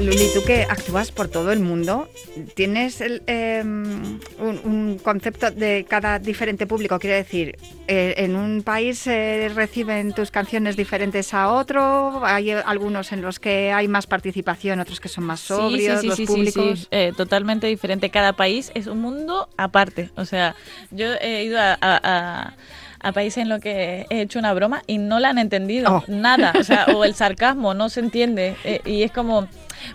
Luli, 0.01 0.31
tú 0.35 0.43
que 0.45 0.63
actúas 0.63 1.13
por 1.13 1.29
todo 1.29 1.53
el 1.53 1.61
mundo, 1.61 2.09
¿tienes 2.55 3.01
em, 3.01 4.19
un, 4.43 4.99
concepto 5.03 5.51
de 5.51 5.87
cada 5.89 6.19
diferente 6.19 6.67
público? 6.67 6.99
Quiero 6.99 7.17
decir, 7.17 7.57
eh, 7.89 8.15
¿en 8.19 8.37
un 8.37 8.63
país 8.63 9.07
reciben 9.07 10.13
tus 10.13 10.31
canciones 10.31 10.77
diferentes 10.77 11.33
a 11.35 11.53
otro? 11.53 12.25
¿Hay 12.25 12.51
algunos 12.51 13.13
en 13.13 13.23
los 13.23 13.39
que 13.39 13.73
hay 13.73 13.89
más 13.89 14.07
participación, 14.07 14.81
otros 14.81 15.01
que 15.01 15.09
son 15.09 15.25
más 15.25 15.41
sobrios, 15.41 16.01
sí, 16.01 16.11
sí, 16.11 16.17
sí, 16.17 16.23
los 16.23 16.31
públicos? 16.31 16.89
Eh, 16.91 17.13
totalmente 17.17 17.67
diferente. 17.67 18.11
Cada 18.11 18.35
país 18.35 18.71
es 18.75 18.87
un 18.87 19.01
mundo 19.01 19.49
aparte. 19.57 20.11
O 20.17 20.25
sea, 20.25 20.55
yo 20.91 21.15
he 21.21 21.45
ido 21.45 21.59
a 21.61 22.55
a 23.03 23.13
países 23.13 23.39
en 23.39 23.49
los 23.49 23.61
que 23.61 24.07
he 24.09 24.21
hecho 24.23 24.39
una 24.39 24.55
broma 24.55 24.83
y 24.87 24.99
no 24.99 25.19
la 25.19 25.31
han 25.31 25.39
entendido, 25.39 25.97
oh. 25.97 26.05
nada, 26.09 26.53
o 26.59 26.65
sea, 26.65 26.87
o 26.95 27.05
el 27.05 27.15
sarcasmo 27.17 27.75
no 27.75 27.89
se 27.89 28.01
entiende 28.01 28.57
eh, 28.65 28.81
y 28.85 29.03
es 29.03 29.13
como, 29.13 29.49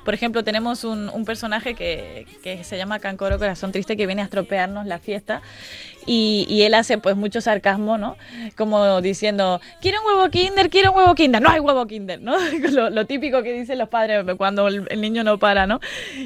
por 0.04 0.14
ejemplo, 0.14 0.44
tenemos 0.44 0.84
un, 0.84 1.10
un 1.10 1.26
personaje 1.26 1.76
que, 1.76 2.26
que, 2.44 2.64
se 2.64 2.78
llama 2.78 3.00
Cancoro 3.00 3.38
Corazón 3.38 3.72
Triste 3.72 3.98
que 3.98 4.06
viene 4.06 4.22
a 4.22 4.26
estropearnos 4.26 4.86
la 4.86 5.00
fiesta 5.00 5.42
y, 6.08 6.62
él 6.64 6.74
hace 6.74 6.98
pues 6.98 7.16
mucho 7.16 7.42
sarcasmo, 7.42 7.98
¿no? 7.98 8.16
Como 8.56 9.02
diciendo, 9.02 9.60
quiero 9.82 10.00
un 10.02 10.08
huevo 10.08 10.30
kinder, 10.30 10.70
quiero 10.70 10.92
un 10.92 10.98
huevo 10.98 11.16
kinder, 11.16 11.42
no 11.42 11.50
hay 11.50 11.60
huevo 11.60 11.86
kinder, 11.86 12.22
¿no? 12.22 12.38
Lo, 12.72 13.06
típico 13.06 13.44
que 13.44 13.52
dicen 13.52 13.78
los 13.78 13.90
padres 13.90 14.26
cuando 14.38 14.68
el, 14.68 15.02
niño 15.02 15.24
no 15.24 15.38
para, 15.38 15.68
¿no? 15.68 15.80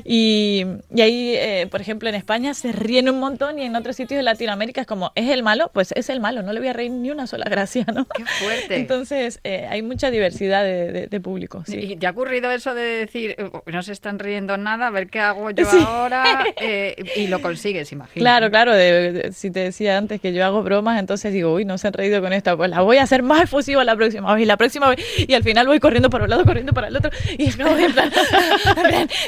Y, 0.05 0.65
ahí, 0.93 1.33
eh, 1.35 1.67
por 1.69 1.81
ejemplo, 1.81 2.07
en 2.09 2.15
España 2.15 2.53
se 2.53 2.71
ríen 2.71 3.09
un 3.09 3.19
montón 3.19 3.59
y 3.59 3.63
en 3.63 3.75
otros 3.75 3.95
sitios 3.95 4.17
de 4.19 4.23
Latinoamérica 4.23 4.81
es 4.81 4.87
como, 4.87 5.11
¿es 5.15 5.29
el 5.29 5.41
malo? 5.41 5.71
Pues 5.73 5.91
es 5.95 6.09
el 6.09 6.19
malo, 6.19 6.43
no 6.43 6.53
le 6.53 6.59
voy 6.59 6.69
a 6.69 6.73
reír 6.73 6.91
ni 6.91 7.09
una 7.09 7.25
sola 7.25 7.45
gracia, 7.49 7.85
¿no? 7.93 8.05
Qué 8.05 8.25
fuerte. 8.25 8.75
Entonces, 8.77 9.39
eh, 9.43 9.67
hay 9.69 9.81
mucha 9.81 10.11
diversidad 10.11 10.63
de, 10.63 11.07
de, 11.07 11.19
público. 11.19 11.63
Sí. 11.65 11.77
¿Y 11.77 11.95
te 11.97 12.07
ha 12.07 12.11
ocurrido 12.11 12.51
eso 12.51 12.73
de 12.75 12.81
decir, 12.81 13.35
no 13.65 13.83
se 13.83 13.91
están 13.91 14.19
riendo 14.19 14.57
nada, 14.57 14.87
a 14.87 14.89
ver 14.89 15.07
qué 15.09 15.19
hago 15.19 15.51
yo 15.51 15.69
ahora? 15.69 16.45
Eh, 16.63 16.95
y 17.15 17.27
lo 17.27 17.41
consigues, 17.41 17.91
imagino. 17.91 18.21
Claro, 18.21 18.51
claro, 18.51 18.73
si 19.31 19.49
te 19.49 19.61
decía 19.61 19.97
antes 19.97 20.21
que 20.21 20.31
yo 20.31 20.45
hago 20.45 20.61
bromas, 20.61 20.99
entonces 20.99 21.33
digo, 21.33 21.53
uy, 21.53 21.65
no 21.65 21.77
se 21.77 21.87
han 21.87 21.93
reído 21.93 22.21
con 22.21 22.33
esta, 22.33 22.55
pues 22.55 22.69
la 22.69 22.81
voy 22.81 22.97
a 22.97 23.03
hacer 23.03 23.23
más 23.23 23.41
efusiva 23.41 23.83
la 23.83 23.95
próxima 23.95 24.33
vez, 24.33 24.43
y 24.43 24.45
la 24.45 24.57
próxima 24.57 24.89
vez, 24.89 24.99
y 25.17 25.33
al 25.33 25.43
final 25.43 25.65
voy 25.67 25.79
corriendo 25.79 26.09
para 26.09 26.25
un 26.25 26.29
lado, 26.29 26.45
corriendo 26.45 26.73
para 26.73 26.89
el 26.89 26.97
otro, 26.97 27.09
y 27.37 27.51
como 27.51 27.75
en 27.77 27.93
plan, 27.93 28.11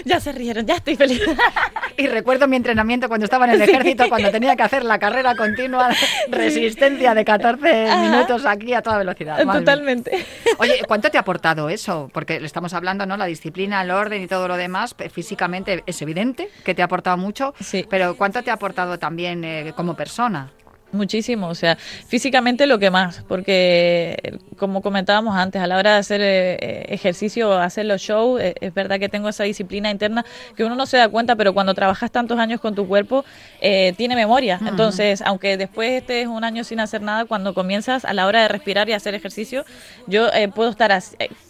ya 0.06 0.20
se 0.20 0.32
rieron, 0.32 0.66
ya 0.66 0.76
estoy 0.76 0.96
feliz. 0.96 1.22
Y 1.98 2.08
recuerdo 2.08 2.48
mi 2.48 2.56
entrenamiento 2.56 3.08
cuando 3.08 3.26
estaba 3.26 3.46
en 3.46 3.52
el 3.52 3.62
ejército, 3.70 4.06
cuando 4.10 4.32
tenía 4.32 4.56
que 4.56 4.64
hacer 4.64 4.84
la 4.84 5.00
carrera 5.00 5.36
continua, 5.36 5.90
resistencia 6.30 7.14
de 7.14 7.26
14 7.26 7.96
minutos 8.02 8.46
aquí 8.46 8.74
a 8.74 8.82
toda 8.82 8.98
velocidad. 8.98 9.44
Totalmente. 9.44 10.26
Oye, 10.58 10.82
¿cuánto 10.88 11.10
te 11.10 11.18
ha 11.18 11.22
aportado 11.22 11.70
eso? 11.70 12.10
Porque 12.14 12.40
le 12.40 12.46
estamos 12.46 12.74
hablando, 12.74 13.06
¿no? 13.06 13.18
La 13.18 13.26
disciplina, 13.26 13.82
el 13.82 13.92
orden 13.92 14.22
y 14.22 14.28
todo 14.28 14.48
lo 14.48 14.58
demás, 14.58 14.96
físicamente 15.12 15.84
es 15.86 16.02
evidente 16.02 16.50
que 16.64 16.74
te 16.74 16.82
ha 16.82 16.86
aportado 16.86 17.18
mucho, 17.18 17.54
sí. 17.60 17.86
pero 17.90 18.16
¿cuánto 18.16 18.44
te 18.44 18.52
ha 18.52 18.56
aportado 18.56 19.00
también 19.00 19.44
eh, 19.44 19.74
como 19.76 19.96
persona? 19.96 20.52
Muchísimo, 20.94 21.48
o 21.48 21.56
sea, 21.56 21.76
físicamente 21.76 22.68
lo 22.68 22.78
que 22.78 22.92
más, 22.92 23.24
porque 23.28 24.38
como 24.58 24.84
comentábamos 24.84 25.36
antes, 25.36 25.60
a 25.60 25.66
la 25.66 25.78
hora 25.78 25.94
de 25.94 25.98
hacer 25.98 26.22
eh, 26.22 26.54
eh, 26.54 26.86
ejercicio, 26.90 27.52
hacer 27.54 27.88
los 27.88 28.00
shows, 28.00 28.40
eh, 28.40 28.54
es 28.62 28.74
verdad 28.76 29.00
que 29.00 29.10
tengo 29.10 29.28
esa 29.28 29.44
disciplina 29.44 29.90
interna 29.90 30.24
que 30.56 30.64
uno 30.64 30.76
no 30.76 30.86
se 30.86 30.98
da 30.98 31.10
cuenta, 31.10 31.36
pero 31.36 31.54
cuando 31.54 31.74
trabajas 31.74 32.12
tantos 32.12 32.38
años 32.38 32.62
con 32.62 32.76
tu 32.76 32.88
cuerpo, 32.88 33.26
tiene 33.60 34.16
memoria. 34.16 34.60
Entonces, 34.66 35.22
aunque 35.22 35.58
después 35.58 35.92
estés 35.92 36.28
un 36.28 36.44
año 36.44 36.64
sin 36.64 36.80
hacer 36.80 37.02
nada, 37.02 37.26
cuando 37.26 37.54
comienzas 37.54 38.06
a 38.06 38.14
la 38.14 38.28
hora 38.28 38.44
de 38.44 38.48
respirar 38.50 38.88
y 38.90 38.94
hacer 38.94 39.16
ejercicio, 39.16 39.66
yo 40.06 40.28
puedo 40.54 40.70
estar 40.70 41.02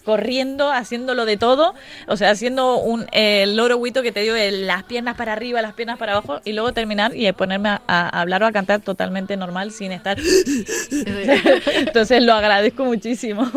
corriendo, 0.05 0.71
haciéndolo 0.71 1.25
de 1.25 1.37
todo, 1.37 1.73
o 2.07 2.17
sea, 2.17 2.29
haciendo 2.29 2.77
un 2.77 3.05
el 3.11 3.57
loro 3.57 3.77
huito 3.77 4.01
que 4.01 4.11
te 4.11 4.21
digo, 4.21 4.35
las 4.65 4.83
piernas 4.83 5.15
para 5.17 5.33
arriba, 5.33 5.61
las 5.61 5.73
piernas 5.73 5.97
para 5.97 6.13
abajo, 6.13 6.39
y 6.45 6.53
luego 6.53 6.71
terminar 6.71 7.15
y 7.15 7.31
ponerme 7.33 7.69
a, 7.69 8.21
hablar 8.21 8.43
o 8.43 8.47
a 8.47 8.51
cantar 8.51 8.81
totalmente 8.81 9.32
normal 9.37 9.71
sin 9.71 9.91
estar... 9.91 10.17
Entonces 11.75 12.23
lo 12.23 12.33
agradezco 12.33 12.85
muchísimo. 12.85 13.49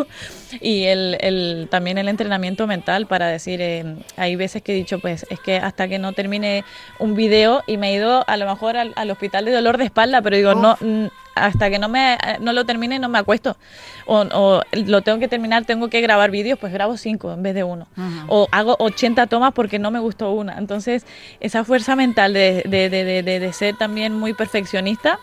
Y 0.61 0.85
el, 0.85 1.17
el, 1.21 1.69
también 1.71 1.99
el 1.99 2.09
entrenamiento 2.09 2.67
mental 2.67 3.07
para 3.07 3.27
decir, 3.27 3.61
eh, 3.61 3.97
hay 4.17 4.37
veces 4.37 4.63
que 4.63 4.73
he 4.73 4.77
dicho, 4.77 4.99
pues 4.99 5.27
es 5.31 5.41
que 5.41 5.57
hasta 5.57 5.89
que 5.89 5.99
no 5.99 6.13
termine 6.13 6.65
un 6.99 7.15
video 7.15 7.63
y 7.67 7.77
me 7.77 7.91
he 7.91 7.95
ido 7.95 8.25
a 8.27 8.37
lo 8.37 8.47
mejor 8.47 8.77
al, 8.77 9.11
hospital 9.11 9.45
de 9.45 9.53
dolor 9.53 9.79
de 9.79 9.85
espalda, 9.85 10.23
pero 10.23 10.37
digo, 10.37 10.55
no 10.55 10.77
hasta 11.37 11.69
que 11.71 11.79
no 11.79 11.89
me 11.89 12.19
no 12.41 12.53
lo 12.53 12.65
termine 12.65 12.99
no 12.99 13.09
me 13.09 13.19
acuesto. 13.19 13.57
O, 14.07 14.63
lo 14.73 15.03
tengo 15.03 15.19
que 15.19 15.29
terminar 15.29 15.65
tengo 15.65 15.89
que 15.89 16.01
grabar 16.01 16.31
vídeos 16.31 16.59
pues 16.59 16.73
grabo 16.73 16.97
cinco 16.97 17.33
en 17.33 17.43
vez 17.43 17.55
de 17.55 17.63
uno. 17.63 17.87
O 18.27 18.49
hago 18.51 18.77
80 18.79 19.27
tomas 19.29 19.53
porque 19.53 19.79
no 19.79 19.91
me 19.91 20.01
gustó 20.01 20.33
una. 20.33 20.59
Entonces 20.59 21.07
esa 21.39 21.63
fuerza 21.65 21.95
mental 21.95 22.33
de, 22.33 22.63
de, 22.67 22.89
de, 22.89 23.23
de 23.23 23.53
ser 23.53 23.77
también 23.77 24.15
muy 24.15 24.33
perfeccionista 24.33 25.21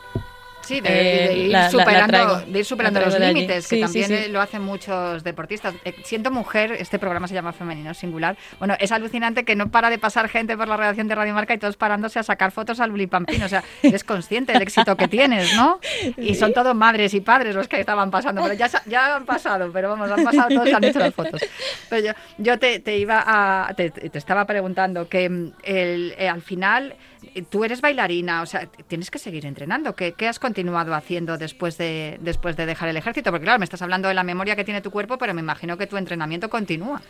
Sí, 0.64 0.80
de, 0.80 1.34
ir, 1.34 1.58
superando, 1.70 3.02
los 3.02 3.20
límites, 3.20 3.68
que 3.68 3.82
también 3.82 4.32
lo 4.32 4.40
hacen 4.40 4.62
muchos 4.62 5.24
deportistas. 5.24 5.76
Eh, 5.84 5.94
siendo 6.04 6.32
mujer, 6.32 6.72
este 6.74 7.00
programa 7.00 7.28
se 7.28 7.34
llama 7.34 7.52
Femenino 7.52 7.94
Singular. 7.94 8.38
Bueno, 8.60 8.76
es 8.80 8.92
alucinante 8.92 9.44
que 9.44 9.56
no 9.56 9.70
para 9.70 9.90
de 9.90 9.98
pasar 9.98 10.30
gente 10.30 10.56
por 10.56 10.68
la 10.68 10.78
redacción 10.78 11.08
de 11.08 11.16
Radio 11.16 11.34
Marca 11.34 11.54
y 11.54 11.58
todos 11.58 11.76
parándose 11.76 12.20
a 12.20 12.24
sacar 12.24 12.52
fotos 12.52 12.80
al 12.80 12.92
Bulipampín. 12.92 13.44
O 13.44 13.50
sea, 13.50 13.64
eres 13.84 14.04
consciente 14.04 14.54
del 14.54 14.62
éxito 14.62 14.96
que 14.96 15.08
tienes, 15.08 15.54
¿no? 15.56 15.80
Y 16.18 16.36
son 16.36 16.54
todos 16.54 16.74
madres 16.76 17.14
y 17.14 17.22
padres 17.22 17.56
los 17.56 17.68
que 17.68 17.80
estaban 17.80 18.10
pasando. 18.10 18.42
Pero 18.44 18.54
ya, 18.54 18.70
ya 18.86 19.18
han 19.18 19.26
pasado, 19.26 19.70
pero 19.72 19.90
vamos, 19.90 20.10
han 20.12 20.24
pasado 20.24 20.50
todos 20.50 20.74
han 20.74 20.84
hecho 20.84 21.00
las 21.00 21.14
fotos. 21.14 21.42
Pero 21.90 22.08
yo, 22.08 22.14
yo 22.38 22.58
te, 22.58 22.80
te 22.80 22.98
iba 22.98 23.24
a. 23.26 23.74
Te, 23.74 23.90
te, 23.90 24.18
estaba 24.18 24.46
preguntando 24.46 25.10
que 25.10 25.30
mm, 25.30 25.52
el, 25.64 26.16
eh, 26.18 26.30
al 26.30 26.42
final 26.42 26.96
tú 27.42 27.64
eres 27.64 27.82
bailarina, 27.82 28.42
o 28.42 28.46
sea, 28.46 28.68
tienes 28.88 29.10
que 29.12 29.20
seguir 29.20 29.46
entrenando. 29.46 29.96
¿Qué, 29.96 30.14
has 30.28 30.40
continuado 30.40 30.94
haciendo 30.94 31.38
después 31.38 31.78
de, 31.78 32.18
después 32.22 32.56
de 32.56 32.66
dejar 32.66 32.90
el 32.90 32.98
ejército? 32.98 33.32
Porque 33.32 33.46
claro, 33.46 33.60
me 33.60 33.66
estás 33.66 33.82
hablando 33.82 34.08
de 34.08 34.14
la 34.14 34.24
memoria 34.24 34.56
que 34.56 34.64
tiene 34.64 34.82
tu 34.82 34.92
cuerpo, 34.92 35.18
pero 35.18 35.34
me 35.34 35.42
imagino 35.42 35.78
que 35.78 35.88
tu 35.88 35.98
entrenamiento 35.98 36.50
continúa. 36.50 37.02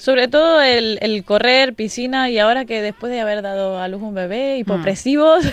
Sobre 0.00 0.28
todo 0.28 0.62
el, 0.62 0.98
el, 1.02 1.24
correr, 1.24 1.74
piscina 1.74 2.30
y 2.30 2.38
ahora 2.38 2.64
que 2.64 2.80
después 2.80 3.12
de 3.12 3.20
haber 3.20 3.42
dado 3.42 3.78
a 3.78 3.86
luz 3.86 4.00
un 4.00 4.14
bebé, 4.14 4.56
hipopresivos. 4.56 5.44
Mm. 5.44 5.48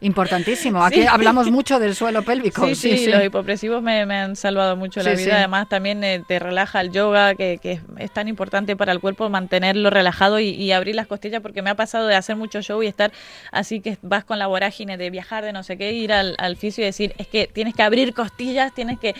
Importantísimo. 0.02 0.84
Aquí 0.84 1.06
hablamos 1.06 1.50
mucho 1.50 1.78
del 1.78 1.94
suelo 1.94 2.22
pélvico. 2.22 2.66
Sí, 2.66 2.74
sí, 2.74 3.06
los 3.06 3.24
hipopresivos 3.24 3.82
me, 3.82 4.02
han 4.02 4.36
salvado 4.36 4.76
mucho 4.76 5.02
la 5.02 5.14
vida. 5.14 5.38
Además, 5.38 5.66
también 5.66 6.04
eh, 6.04 6.22
te 6.28 6.38
relaja 6.38 6.82
el 6.82 6.92
yoga, 6.92 7.34
que, 7.36 7.56
que, 7.56 7.80
es 7.96 8.12
tan 8.12 8.28
importante 8.28 8.76
para 8.76 8.92
el 8.92 9.00
cuerpo 9.00 9.30
mantenerlo 9.30 9.88
relajado 9.88 10.40
y, 10.40 10.70
abrir 10.72 10.94
las 10.94 11.06
costillas, 11.06 11.40
porque 11.40 11.62
me 11.62 11.70
ha 11.70 11.74
pasado 11.74 12.06
de 12.06 12.16
hacer 12.16 12.36
mucho 12.36 12.60
show 12.60 12.82
y 12.82 12.86
estar 12.86 13.12
así 13.50 13.80
que 13.80 13.96
vas 14.02 14.24
con 14.24 14.38
la 14.38 14.46
vorágine 14.46 14.98
de 14.98 15.08
viajar, 15.08 15.42
de 15.42 15.54
no 15.54 15.62
sé 15.62 15.78
qué, 15.78 15.92
ir 15.92 16.12
al, 16.12 16.34
al 16.36 16.58
fisio 16.58 16.82
y 16.82 16.84
decir, 16.84 17.14
es 17.16 17.26
que 17.26 17.46
tienes 17.46 17.74
que 17.74 17.82
abrir 17.82 18.12
costillas, 18.12 18.74
tienes 18.74 18.98
que 18.98 19.14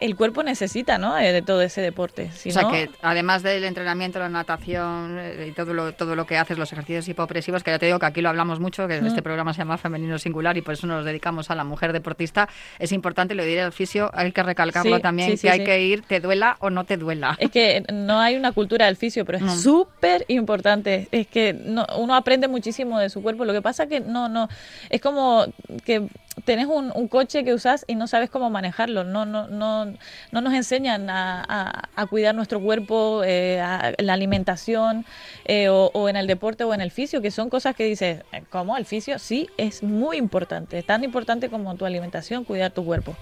el 0.00 0.16
cuerpo 0.16 0.42
necesita, 0.42 0.98
¿no? 0.98 1.18
Eh, 1.18 1.32
de 1.32 1.42
todo 1.42 1.62
ese 1.62 1.80
deporte. 1.80 2.30
o 2.32 2.50
sea 2.50 2.68
que 2.68 2.90
además 3.02 3.42
del 3.42 3.64
entrenamiento, 3.64 4.18
la 4.18 4.28
natación 4.28 5.18
eh, 5.18 5.48
y 5.48 5.52
todo 5.52 5.74
lo, 5.74 5.92
todo 5.92 6.16
lo 6.16 6.26
que 6.26 6.36
haces, 6.36 6.58
los 6.58 6.72
ejercicios 6.72 7.08
hipopresivos, 7.08 7.62
que 7.62 7.70
ya 7.70 7.78
te 7.78 7.86
digo 7.86 7.98
que 7.98 8.06
aquí 8.06 8.20
lo 8.20 8.28
hablamos 8.28 8.60
mucho, 8.60 8.86
que 8.88 8.96
este 8.96 9.20
mm. 9.20 9.24
programa 9.24 9.52
se 9.52 9.58
llama 9.58 9.78
Femenino 9.78 10.18
Singular 10.18 10.56
y 10.56 10.62
por 10.62 10.74
eso 10.74 10.86
nos 10.86 11.04
dedicamos 11.04 11.50
a 11.50 11.54
la 11.54 11.64
mujer 11.64 11.92
deportista, 11.92 12.48
es 12.78 12.92
importante, 12.92 13.34
lo 13.34 13.44
diré 13.44 13.62
al 13.62 13.72
fisio, 13.72 14.10
hay 14.14 14.32
que 14.32 14.42
recalcarlo 14.42 15.00
también, 15.00 15.36
que 15.38 15.50
hay 15.50 15.64
que 15.64 15.82
ir, 15.82 16.02
te 16.02 16.20
duela 16.20 16.56
o 16.60 16.70
no 16.70 16.84
te 16.84 16.96
duela. 16.96 17.36
Es 17.38 17.50
que 17.50 17.84
no 17.92 18.18
hay 18.20 18.36
una 18.36 18.52
cultura 18.52 18.86
del 18.86 18.96
fisio, 18.96 19.24
pero 19.24 19.38
es 19.38 19.60
súper 19.60 20.24
importante. 20.28 21.08
Es 21.10 21.26
que 21.26 21.56
uno 21.96 22.14
aprende 22.14 22.48
muchísimo 22.48 22.98
de 22.98 23.10
su 23.10 23.22
cuerpo. 23.22 23.44
Lo 23.44 23.52
que 23.52 23.62
pasa 23.62 23.86
que 23.86 24.00
no, 24.00 24.28
no, 24.28 24.48
es 24.90 25.00
como 25.00 25.46
que 25.84 26.08
tenés 26.44 26.66
un, 26.66 26.92
un, 26.94 27.08
coche 27.08 27.44
que 27.44 27.54
usás 27.54 27.84
y 27.86 27.94
no 27.94 28.06
sabes 28.06 28.30
cómo 28.30 28.50
manejarlo. 28.50 29.04
No, 29.04 29.24
no, 29.24 29.48
no, 29.48 29.86
no 30.32 30.40
nos 30.40 30.54
enseñan 30.54 31.10
a, 31.10 31.88
a, 31.94 32.06
cuidar 32.06 32.34
nuestro 32.34 32.60
cuerpo, 32.60 33.22
eh, 33.24 33.62
la 33.98 34.12
alimentación, 34.12 35.04
eh, 35.44 35.68
o, 35.68 36.08
en 36.08 36.16
el 36.16 36.26
deporte 36.26 36.64
o 36.64 36.74
en 36.74 36.80
el 36.80 36.90
fisio, 36.90 37.22
que 37.22 37.30
son 37.30 37.50
cosas 37.50 37.74
que 37.74 37.84
dices, 37.84 38.22
eh, 38.32 38.42
¿cómo? 38.50 38.76
El 38.76 38.84
fisio 38.84 39.18
sí 39.18 39.48
es 39.56 39.82
muy 39.82 40.16
importante, 40.16 40.82
tan 40.82 41.04
importante 41.04 41.48
como 41.48 41.74
tu 41.76 41.84
alimentación, 41.84 42.44
cuidar 42.44 42.72
tu 42.72 42.84
cuerpo. 42.84 43.16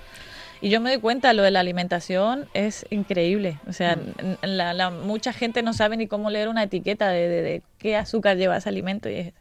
Y 0.61 0.71
yo 0.71 0.81
me 0.81 0.91
doy 0.91 1.01
cuenta, 1.01 1.33
lo 1.35 1.43
de 1.43 1.51
la 1.51 1.61
alimentación 1.61 2.49
es 2.55 2.87
increíble. 2.91 3.59
O 3.69 3.73
sea, 3.73 3.97
mm. 3.97 4.47
la, 4.47 4.91
mucha 4.91 5.33
gente 5.33 5.63
no 5.63 5.75
sabe 5.75 5.97
ni 5.97 6.07
cómo 6.07 6.31
leer 6.31 6.49
una 6.49 6.63
etiqueta 6.63 7.09
de, 7.09 7.29
de, 7.29 7.63
qué 7.79 7.97
azúcar 7.97 8.37
lleva 8.37 8.57
ese 8.57 8.69
alimento 8.69 9.09
y 9.11 9.15
es 9.17 9.33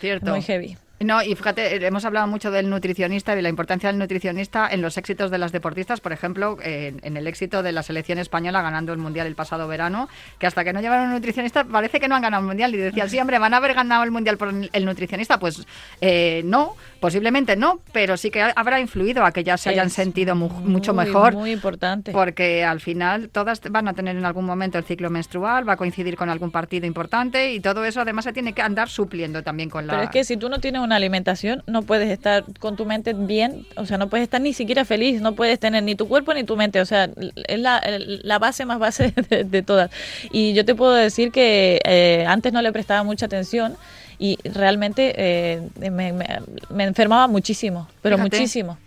Cierto. 0.00 0.30
muy 0.30 0.42
heavy. 0.42 0.76
No, 0.98 1.22
y 1.22 1.34
fíjate, 1.34 1.86
hemos 1.86 2.06
hablado 2.06 2.26
mucho 2.26 2.50
del 2.50 2.70
nutricionista 2.70 3.34
y 3.34 3.36
de 3.36 3.42
la 3.42 3.50
importancia 3.50 3.90
del 3.90 3.98
nutricionista 3.98 4.66
en 4.70 4.80
los 4.80 4.96
éxitos 4.96 5.30
de 5.30 5.36
las 5.36 5.52
deportistas, 5.52 6.00
por 6.00 6.12
ejemplo, 6.12 6.56
en, 6.62 7.16
el 7.16 7.26
éxito 7.26 7.62
de 7.62 7.72
la 7.72 7.82
selección 7.82 8.18
española 8.18 8.62
ganando 8.62 8.94
el 8.94 8.98
Mundial 8.98 9.26
el 9.26 9.34
pasado 9.34 9.68
verano, 9.68 10.08
que 10.38 10.46
hasta 10.46 10.64
que 10.64 10.72
no 10.72 10.80
llevaron 10.80 11.08
un 11.08 11.12
nutricionista 11.12 11.64
parece 11.64 12.00
que 12.00 12.08
no 12.08 12.14
han 12.14 12.22
ganado 12.22 12.40
el 12.40 12.46
Mundial. 12.46 12.74
Y 12.74 12.78
decían, 12.78 13.10
sí, 13.10 13.20
hombre, 13.20 13.38
¿van 13.38 13.52
a 13.52 13.58
haber 13.58 13.74
ganado 13.74 14.04
el 14.04 14.10
Mundial 14.10 14.38
por 14.38 14.48
el 14.72 14.84
nutricionista? 14.86 15.38
Pues 15.38 15.66
eh, 16.00 16.40
no, 16.46 16.76
posiblemente 16.98 17.56
no, 17.56 17.80
pero 17.92 18.16
sí 18.16 18.30
que 18.30 18.42
habrá 18.42 18.80
influido 18.80 19.22
a 19.22 19.32
que 19.32 19.44
ya 19.44 19.58
se 19.58 19.68
hayan 19.68 19.90
sentido 19.90 20.34
mucho 20.34 20.94
mejor. 20.94 21.34
Muy 21.34 21.52
importante. 21.52 22.12
Porque 22.12 22.64
al 22.64 22.80
final 22.80 23.28
todas 23.28 23.60
van 23.70 23.86
a 23.88 23.92
tener 23.92 24.16
en 24.16 24.24
algún 24.24 24.46
momento 24.46 24.78
el 24.78 24.84
ciclo 24.84 25.10
menstrual, 25.10 25.68
va 25.68 25.74
a 25.74 25.76
coincidir 25.76 26.16
con 26.16 26.30
algún 26.30 26.50
partido 26.50 26.86
importante 26.86 27.52
y 27.52 27.60
todo 27.60 27.84
eso 27.84 28.00
además 28.00 28.24
se 28.24 28.32
tiene 28.32 28.54
que 28.54 28.62
andar 28.62 28.88
supliendo 28.88 29.42
también 29.42 29.68
con 29.68 29.86
la... 29.86 29.92
Pero 29.92 30.04
es 30.04 30.10
que 30.10 30.24
si 30.24 30.38
tú 30.38 30.48
no 30.48 30.58
tienes 30.58 30.85
una 30.86 30.96
alimentación, 30.96 31.62
no 31.66 31.82
puedes 31.82 32.10
estar 32.10 32.44
con 32.58 32.76
tu 32.76 32.86
mente 32.86 33.12
bien, 33.12 33.66
o 33.76 33.84
sea, 33.84 33.98
no 33.98 34.08
puedes 34.08 34.24
estar 34.24 34.40
ni 34.40 34.52
siquiera 34.52 34.84
feliz, 34.84 35.20
no 35.20 35.34
puedes 35.34 35.60
tener 35.60 35.82
ni 35.82 35.94
tu 35.94 36.08
cuerpo 36.08 36.32
ni 36.32 36.44
tu 36.44 36.56
mente, 36.56 36.80
o 36.80 36.86
sea, 36.86 37.10
es 37.46 37.58
la, 37.58 37.82
la 37.98 38.38
base 38.38 38.64
más 38.64 38.78
base 38.78 39.12
de, 39.44 39.62
todas. 39.62 39.90
Y 40.32 40.54
yo 40.54 40.64
te 40.64 40.74
puedo 40.74 40.94
decir 40.94 41.30
que 41.30 41.80
eh, 41.84 42.24
antes 42.26 42.52
no 42.52 42.62
le 42.62 42.72
prestaba 42.72 43.02
mucha 43.02 43.26
atención 43.26 43.76
y 44.18 44.38
realmente 44.44 45.14
eh, 45.16 45.68
me, 45.78 46.12
me, 46.12 46.84
enfermaba 46.84 47.26
muchísimo, 47.26 47.88
pero 48.00 48.16
muchísimo. 48.16 48.78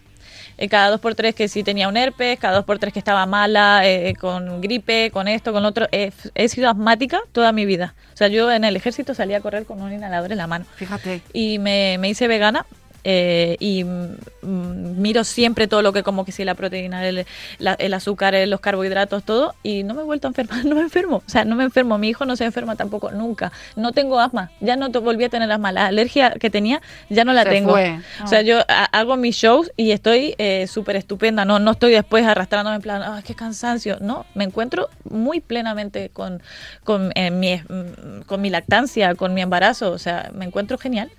Eh, 0.62 0.67
cada 0.67 0.89
dos 0.89 1.00
por 1.00 1.15
tres 1.15 1.34
que 1.36 1.48
sí 1.48 1.63
tenía 1.63 1.88
un 1.88 1.95
herpes, 1.95 2.38
cada 2.38 2.56
dos 2.58 2.65
por 2.65 2.80
tres 2.80 2.91
que 2.91 3.00
estaba 3.00 3.26
mala, 3.26 3.82
eh, 3.86 4.13
con 4.19 4.60
gripe, 4.60 5.10
con 5.10 5.30
esto, 5.30 5.54
con 5.54 5.63
lo 5.63 5.69
otro. 5.69 5.88
he 5.91 6.50
sido 6.50 6.69
asmática 6.69 7.22
toda 7.32 7.54
mi 7.54 7.65
vida. 7.65 7.95
O 8.13 8.17
sea, 8.17 8.28
yo 8.28 8.52
en 8.52 8.65
el 8.65 8.76
ejército 8.76 9.13
salía 9.13 9.38
a 9.38 9.41
correr 9.41 9.65
con 9.65 9.82
un 9.82 9.93
inhalador 9.93 10.34
en 10.34 10.38
la 10.38 10.48
mano. 10.48 10.65
Fíjate. 10.76 11.22
Y 11.32 11.60
me, 11.60 11.98
me 11.98 12.10
hice 12.10 12.28
vegana 12.28 12.65
eh, 13.04 13.58
y 13.60 13.84
mm, 13.84 15.02
miro 15.02 15.24
siempre 15.24 15.68
todo 15.68 15.82
lo 15.82 15.94
que 15.94 16.04
como 16.04 16.26
que 16.26 16.32
si 16.32 16.44
la 16.44 16.56
proteína, 16.56 17.08
el, 17.08 17.26
el, 17.60 17.94
azúcar, 17.94 18.36
los 18.48 18.60
carbohidratos, 18.60 19.24
todo, 19.24 19.56
y 19.64 19.84
no 19.84 19.94
me 19.94 20.02
he 20.02 20.06
vuelto 20.06 20.28
a 20.28 20.30
enfermar, 20.30 20.66
no 20.66 20.76
me 20.76 20.82
enfermo, 20.82 21.18
o 21.18 21.30
sea, 21.30 21.46
no 21.46 21.56
me 21.56 21.64
enfermo, 21.64 21.98
mi 21.98 22.10
hijo 22.10 22.26
no 22.26 22.36
se 22.36 22.46
enferma 22.46 22.76
tampoco, 22.76 23.12
nunca, 23.12 23.52
no 23.76 23.92
tengo 23.92 24.20
asma, 24.20 24.52
ya 24.60 24.76
no 24.76 24.90
volví 24.90 25.24
a 25.24 25.30
tener 25.30 25.52
asma, 25.52 25.72
la 25.72 25.88
alergia 25.88 26.32
que 26.32 26.50
tenía 26.50 26.82
ya 27.10 27.24
no 27.24 27.34
la 27.34 27.46
tengo, 27.46 27.74
o 27.74 28.28
sea, 28.28 28.42
yo 28.42 28.60
hago 28.68 29.16
mis 29.16 29.36
shows 29.36 29.72
y 29.78 29.92
estoy 29.92 30.36
eh, 30.38 30.68
súper 30.68 30.96
estupenda, 30.96 31.46
no, 31.46 31.60
no 31.60 31.72
estoy 31.72 31.92
después 31.92 32.26
arrastrándome 32.26 32.78
en 32.78 32.82
plan, 32.82 33.02
ah, 33.02 33.22
qué 33.26 33.36
cansancio, 33.36 33.98
no, 34.02 34.26
me 34.36 34.44
encuentro 34.44 34.90
muy 35.10 35.40
plenamente 35.40 36.10
con, 36.10 36.42
con, 36.84 37.12
eh, 37.16 37.32
mi, 37.32 37.56
mm, 37.56 38.22
con 38.26 38.42
mi 38.42 38.50
lactancia, 38.50 39.16
con 39.16 39.34
mi 39.34 39.42
embarazo, 39.42 39.92
o 39.92 39.98
sea, 39.98 40.32
me 40.34 40.46
encuentro 40.46 40.78
genial. 40.78 41.12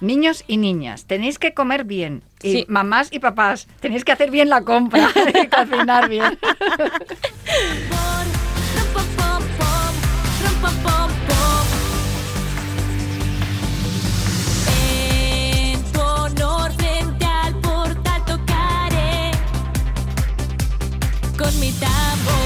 Niños 0.00 0.44
y 0.46 0.56
niñas, 0.56 1.04
tenéis 1.04 1.38
que 1.38 1.52
comer 1.52 1.84
bien. 1.84 2.22
Y 2.42 2.64
mamás 2.68 3.08
y 3.12 3.18
papás, 3.18 3.68
tenéis 3.80 4.04
que 4.04 4.12
hacer 4.12 4.30
bien 4.30 4.48
la 4.48 4.62
compra 4.62 5.10
y 5.42 5.46
cocinar 5.48 6.08
bien. 6.08 6.38
con 21.40 21.58
mi 21.58 21.72
tambor. 21.72 22.39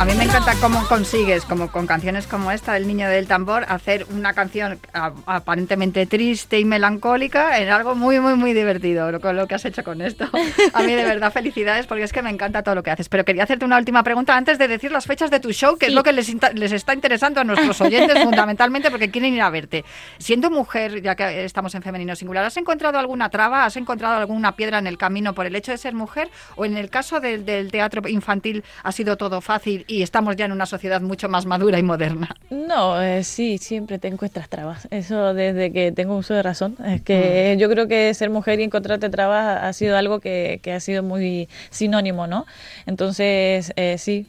A 0.00 0.06
mí 0.06 0.14
me 0.14 0.24
encanta 0.24 0.54
cómo 0.62 0.82
consigues, 0.88 1.44
como 1.44 1.70
con 1.70 1.86
canciones 1.86 2.26
como 2.26 2.50
esta 2.50 2.72
del 2.72 2.86
Niño 2.86 3.06
del 3.10 3.26
Tambor, 3.26 3.66
hacer 3.68 4.06
una 4.08 4.32
canción 4.32 4.80
aparentemente 4.94 6.06
triste 6.06 6.58
y 6.58 6.64
melancólica 6.64 7.58
en 7.58 7.68
algo 7.68 7.94
muy, 7.94 8.18
muy, 8.18 8.32
muy 8.32 8.54
divertido, 8.54 9.12
lo, 9.12 9.32
lo 9.34 9.46
que 9.46 9.56
has 9.56 9.64
hecho 9.66 9.84
con 9.84 10.00
esto. 10.00 10.24
A 10.72 10.82
mí 10.82 10.94
de 10.94 11.04
verdad 11.04 11.30
felicidades 11.30 11.86
porque 11.86 12.04
es 12.04 12.14
que 12.14 12.22
me 12.22 12.30
encanta 12.30 12.62
todo 12.62 12.76
lo 12.76 12.82
que 12.82 12.90
haces. 12.90 13.10
Pero 13.10 13.26
quería 13.26 13.42
hacerte 13.42 13.66
una 13.66 13.76
última 13.76 14.02
pregunta 14.02 14.34
antes 14.34 14.56
de 14.56 14.68
decir 14.68 14.90
las 14.90 15.04
fechas 15.04 15.30
de 15.30 15.38
tu 15.38 15.52
show, 15.52 15.76
que 15.76 15.88
es 15.88 15.92
lo 15.92 16.02
que 16.02 16.14
les, 16.14 16.34
les 16.54 16.72
está 16.72 16.94
interesando 16.94 17.42
a 17.42 17.44
nuestros 17.44 17.78
oyentes 17.82 18.22
fundamentalmente 18.22 18.90
porque 18.90 19.10
quieren 19.10 19.34
ir 19.34 19.42
a 19.42 19.50
verte. 19.50 19.84
Siendo 20.16 20.50
mujer, 20.50 21.02
ya 21.02 21.14
que 21.14 21.44
estamos 21.44 21.74
en 21.74 21.82
femenino 21.82 22.16
singular, 22.16 22.46
¿has 22.46 22.56
encontrado 22.56 22.98
alguna 22.98 23.28
traba? 23.28 23.66
¿Has 23.66 23.76
encontrado 23.76 24.14
alguna 24.14 24.56
piedra 24.56 24.78
en 24.78 24.86
el 24.86 24.96
camino 24.96 25.34
por 25.34 25.44
el 25.44 25.54
hecho 25.54 25.72
de 25.72 25.76
ser 25.76 25.92
mujer? 25.92 26.30
¿O 26.56 26.64
en 26.64 26.78
el 26.78 26.88
caso 26.88 27.20
del, 27.20 27.44
del 27.44 27.70
teatro 27.70 28.08
infantil 28.08 28.64
ha 28.82 28.92
sido 28.92 29.18
todo 29.18 29.42
fácil 29.42 29.84
y 29.90 30.02
estamos 30.02 30.36
ya 30.36 30.44
en 30.44 30.52
una 30.52 30.66
sociedad 30.66 31.00
mucho 31.00 31.28
más 31.28 31.46
madura 31.46 31.78
y 31.78 31.82
moderna. 31.82 32.28
No, 32.50 33.02
eh, 33.02 33.24
sí, 33.24 33.58
siempre 33.58 33.98
te 33.98 34.06
encuentras 34.06 34.48
trabas. 34.48 34.86
Eso 34.90 35.34
desde 35.34 35.72
que 35.72 35.90
tengo 35.90 36.16
uso 36.16 36.32
de 36.32 36.42
razón. 36.42 36.76
Es 36.86 37.02
que 37.02 37.54
mm. 37.56 37.58
yo 37.58 37.68
creo 37.68 37.88
que 37.88 38.14
ser 38.14 38.30
mujer 38.30 38.60
y 38.60 38.62
encontrarte 38.62 39.10
trabas 39.10 39.64
ha 39.64 39.72
sido 39.72 39.96
algo 39.96 40.20
que, 40.20 40.60
ha 40.72 40.78
sido 40.78 41.02
muy 41.02 41.48
sinónimo, 41.70 42.28
¿no? 42.28 42.46
Entonces, 42.86 43.72
eh, 43.74 43.96
sí. 43.98 44.28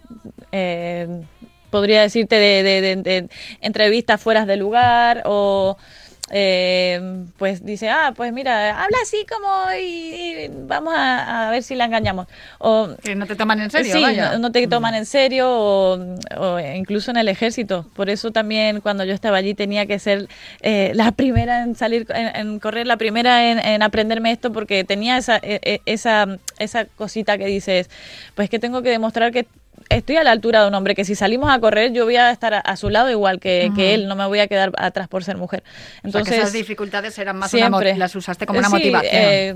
Eh, 0.52 1.22
podría 1.70 2.02
decirte 2.02 2.36
de, 2.36 2.64
de 2.98 3.30
entrevistas 3.62 4.20
fuera 4.20 4.46
de 4.46 4.58
lugar 4.58 5.22
o 5.26 5.78
eh, 6.34 7.26
pues 7.38 7.66
dice, 7.66 7.90
ah, 7.90 8.14
pues 8.16 8.32
mira, 8.32 8.82
habla 8.82 8.98
así 9.04 9.26
como 9.30 9.48
y, 9.80 10.50
vamos 10.66 10.94
a, 10.96 11.50
ver 11.52 11.62
si 11.62 11.76
la 11.76 11.86
engañamos. 11.86 12.28
O, 12.58 12.90
que 13.04 13.16
no 13.16 13.28
te 13.28 13.36
toman 13.36 13.60
en 13.60 13.70
serio. 13.70 13.94
Sí, 13.94 14.18
No, 14.40 14.52
te 14.52 14.66
toman 14.68 14.96
en 14.96 15.06
serio 15.06 15.50
o, 15.50 16.60
incluso 16.76 17.12
en 17.12 17.18
el 17.18 17.28
ejército. 17.28 17.86
Por 17.96 18.10
eso 18.10 18.32
también 18.32 18.80
cuando 18.80 19.04
yo 19.04 19.14
estaba 19.14 19.38
allí 19.38 19.54
tenía 19.54 19.86
que 19.86 20.00
ser 20.00 20.30
eh, 20.62 20.94
la 20.96 21.12
primera 21.12 21.64
en 21.64 21.76
salir, 21.76 22.08
en, 22.10 22.60
correr, 22.60 22.88
la 22.88 22.98
primera 22.98 23.52
en, 23.52 23.82
aprenderme 23.82 24.32
esto 24.32 24.54
porque 24.54 24.86
tenía 24.86 25.18
esa, 25.18 25.38
e, 25.38 25.60
e, 25.64 25.82
esa, 25.86 26.38
esa 26.60 26.86
cosita 26.86 27.38
que 27.38 27.46
dices, 27.46 27.90
pues 28.36 28.50
que 28.50 28.60
tengo 28.60 28.82
que 28.82 28.90
demostrar 28.90 29.34
que 29.34 29.48
estoy 29.90 30.16
a 30.18 30.24
la 30.24 30.32
altura 30.32 30.62
de 30.62 30.68
un 30.68 30.74
hombre, 30.74 30.96
que 30.96 31.06
si 31.06 31.16
salimos 31.16 31.50
a 31.50 31.60
correr 31.60 31.92
yo 31.92 32.06
voy 32.06 32.16
a 32.16 32.32
estar 32.32 32.62
a, 32.64 32.76
su 32.76 32.90
lado 32.90 33.10
igual 33.10 33.40
que, 33.40 33.72
él, 33.78 34.08
no 34.08 34.16
me 34.16 34.26
voy 34.26 34.40
a 34.40 34.48
quedar 34.48 34.72
atrás 34.78 35.08
por 35.08 35.24
ser 35.24 35.38
mujer. 35.38 35.64
Entonces, 36.04 36.38
esas 36.38 36.54
dificultades 36.54 37.18
eran 37.18 37.38
más 37.38 37.52
siempre, 37.52 37.96
las 37.98 38.16
usaste 38.16 38.46
como 38.46 38.60
una 38.60 38.70
motivación. 38.70 39.12
Eh, 39.14 39.56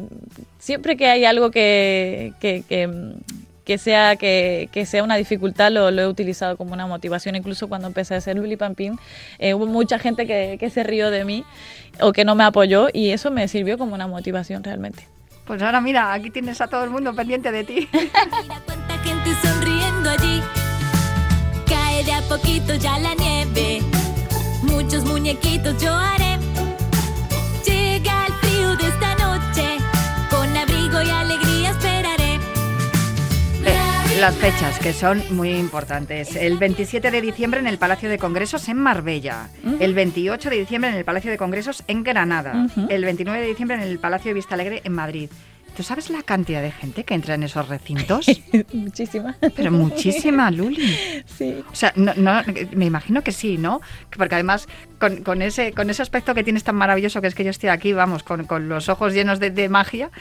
siempre 0.59 0.97
que 0.97 1.07
hay 1.07 1.25
algo 1.25 1.51
que, 1.51 2.33
que, 2.39 3.77
sea 3.77 4.15
que, 4.15 4.85
sea 4.85 5.03
una 5.03 5.15
dificultad 5.15 5.71
lo, 5.71 5.89
he 5.89 6.07
utilizado 6.07 6.57
como 6.57 6.73
una 6.73 6.87
motivación 6.87 7.35
incluso 7.35 7.67
cuando 7.67 7.87
empecé 7.87 8.15
a 8.15 8.17
hacer 8.17 8.35
Luli 8.37 8.57
Pampín 8.57 8.99
eh, 9.39 9.53
hubo 9.53 9.65
mucha 9.65 9.99
gente 9.99 10.27
que, 10.27 10.57
que 10.59 10.69
se 10.69 10.83
rió 10.83 11.09
de 11.11 11.25
mí 11.25 11.43
o 11.99 12.13
que 12.13 12.25
no 12.25 12.35
me 12.35 12.43
apoyó 12.43 12.89
y 12.93 13.09
eso 13.09 13.31
me 13.31 13.47
sirvió 13.47 13.77
como 13.77 13.95
una 13.95 14.07
motivación 14.07 14.63
realmente 14.63 15.07
pues 15.45 15.61
ahora 15.61 15.79
mira, 15.79 16.11
aquí 16.11 16.31
tienes 16.31 16.59
a 16.59 16.67
todo 16.67 16.83
el 16.83 16.89
mundo 16.89 17.13
pendiente 17.13 17.51
de 17.51 17.63
ti. 17.63 17.87
Allí. 20.17 20.41
Cae 21.67 22.03
de 22.03 22.13
a 22.13 22.21
poquito 22.21 22.75
ya 22.75 22.97
la 22.99 23.13
nieve. 23.15 23.81
Muchos 24.63 25.03
muñequitos 25.03 25.81
yo 25.81 25.93
haré. 25.93 26.37
Llega 27.65 28.27
el 28.27 28.33
frío 28.33 28.75
de 28.77 28.87
esta 28.87 29.15
noche. 29.15 29.77
Con 30.29 30.55
abrigo 30.55 31.01
y 31.01 31.09
alegría 31.09 31.71
esperaré. 31.71 32.35
Eh, 33.65 34.19
las 34.19 34.35
fechas 34.35 34.79
que 34.79 34.93
son 34.93 35.21
muy 35.31 35.49
importantes. 35.49 36.35
El 36.35 36.57
27 36.57 37.11
de 37.11 37.21
diciembre 37.21 37.59
en 37.59 37.67
el 37.67 37.77
Palacio 37.77 38.09
de 38.09 38.17
Congresos 38.17 38.69
en 38.69 38.77
Marbella. 38.77 39.49
El 39.79 39.93
28 39.93 40.49
de 40.49 40.55
diciembre 40.59 40.91
en 40.91 40.95
el 40.95 41.03
Palacio 41.03 41.29
de 41.31 41.37
Congresos 41.37 41.83
en 41.87 42.03
Granada. 42.03 42.67
El 42.89 43.03
29 43.03 43.41
de 43.41 43.47
diciembre 43.47 43.77
en 43.77 43.83
el 43.83 43.99
Palacio 43.99 44.29
de 44.29 44.35
Vista 44.35 44.55
Alegre 44.55 44.81
en 44.85 44.93
Madrid. 44.93 45.29
¿Tú 45.75 45.83
sabes 45.83 46.09
la 46.09 46.23
cantidad 46.23 46.61
de 46.61 46.71
gente 46.71 47.03
que 47.03 47.13
entra 47.13 47.35
en 47.35 47.43
esos 47.43 47.67
recintos? 47.67 48.27
muchísima. 48.73 49.35
Pero 49.55 49.71
muchísima, 49.71 50.49
Luli. 50.49 50.97
Sí. 51.25 51.63
O 51.69 51.75
sea, 51.75 51.91
no, 51.95 52.13
me 52.71 52.85
imagino 52.85 53.23
que 53.23 53.33
sí, 53.33 53.57
¿no? 53.57 53.81
Porque 54.15 54.35
además, 54.35 54.67
con, 54.97 55.41
ese, 55.41 55.73
con 55.73 55.89
ese 55.89 56.01
aspecto 56.01 56.33
que 56.33 56.43
tienes 56.43 56.63
tan 56.63 56.75
maravilloso, 56.75 57.19
que 57.21 57.27
es 57.27 57.35
que 57.35 57.43
yo 57.43 57.49
estoy 57.49 57.69
aquí, 57.69 57.91
vamos, 57.91 58.23
con, 58.23 58.69
los 58.69 58.87
ojos 58.87 59.13
llenos 59.13 59.39
de, 59.39 59.69
magia, 59.69 60.11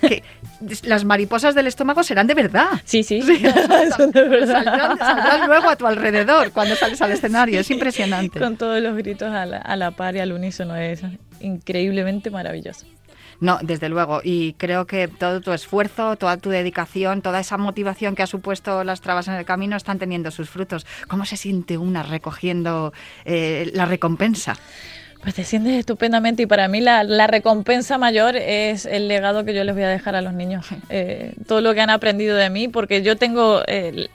que 0.00 0.24
las 0.82 1.04
mariposas 1.04 1.54
del 1.54 1.68
estómago 1.68 2.02
serán 2.02 2.26
de 2.26 2.34
verdad. 2.34 2.68
Sí, 2.84 3.04
sí, 3.04 3.22
son 3.96 4.10
de 4.10 4.28
verdad. 4.28 4.96
Saldrán, 4.98 5.46
luego 5.46 5.68
a 5.68 5.76
tu 5.76 5.86
alrededor 5.86 6.50
cuando 6.50 6.74
sales 6.74 7.00
al 7.02 7.12
escenario. 7.12 7.60
Es 7.60 7.70
impresionante. 7.70 8.40
Con 8.40 8.56
todos 8.56 8.82
los 8.82 8.96
gritos 8.96 9.32
a 9.32 9.46
la, 9.46 9.58
a 9.58 9.76
la 9.76 9.92
par 9.92 10.16
y 10.16 10.18
al 10.18 10.32
unísono 10.32 10.74
es 10.76 11.02
increíblemente 11.40 12.30
maravilloso. 12.30 12.86
No, 13.44 13.58
desde 13.60 13.90
luego. 13.90 14.22
Y 14.24 14.54
creo 14.54 14.86
que 14.86 15.06
todo 15.06 15.42
tu 15.42 15.52
esfuerzo, 15.52 16.16
toda 16.16 16.38
tu 16.38 16.48
dedicación, 16.48 17.20
toda 17.20 17.40
esa 17.40 17.58
motivación 17.58 18.14
que 18.14 18.22
ha 18.22 18.26
supuesto 18.26 18.84
las 18.84 19.02
trabas 19.02 19.28
en 19.28 19.34
el 19.34 19.44
camino 19.44 19.76
están 19.76 19.98
teniendo 19.98 20.30
sus 20.30 20.48
frutos. 20.48 20.86
¿Cómo 21.08 21.26
se 21.26 21.36
siente 21.36 21.76
una 21.76 22.02
recogiendo 22.02 22.94
eh, 23.26 23.70
la 23.74 23.84
recompensa? 23.84 24.56
Pues 25.20 25.34
te 25.34 25.44
sientes 25.44 25.74
estupendamente 25.74 26.44
y 26.44 26.46
para 26.46 26.68
mí 26.68 26.80
la, 26.80 27.26
recompensa 27.26 27.98
mayor 27.98 28.34
es 28.34 28.86
el 28.86 29.08
legado 29.08 29.44
que 29.44 29.52
yo 29.52 29.62
les 29.62 29.74
voy 29.74 29.84
a 29.84 29.88
dejar 29.88 30.16
a 30.16 30.22
los 30.22 30.32
niños. 30.32 30.66
Eh, 30.88 31.34
todo 31.46 31.60
lo 31.60 31.74
que 31.74 31.82
han 31.82 31.90
aprendido 31.90 32.36
de 32.36 32.48
mí, 32.48 32.68
porque 32.68 33.02
yo 33.02 33.16
tengo 33.16 33.60
eh, 33.66 34.08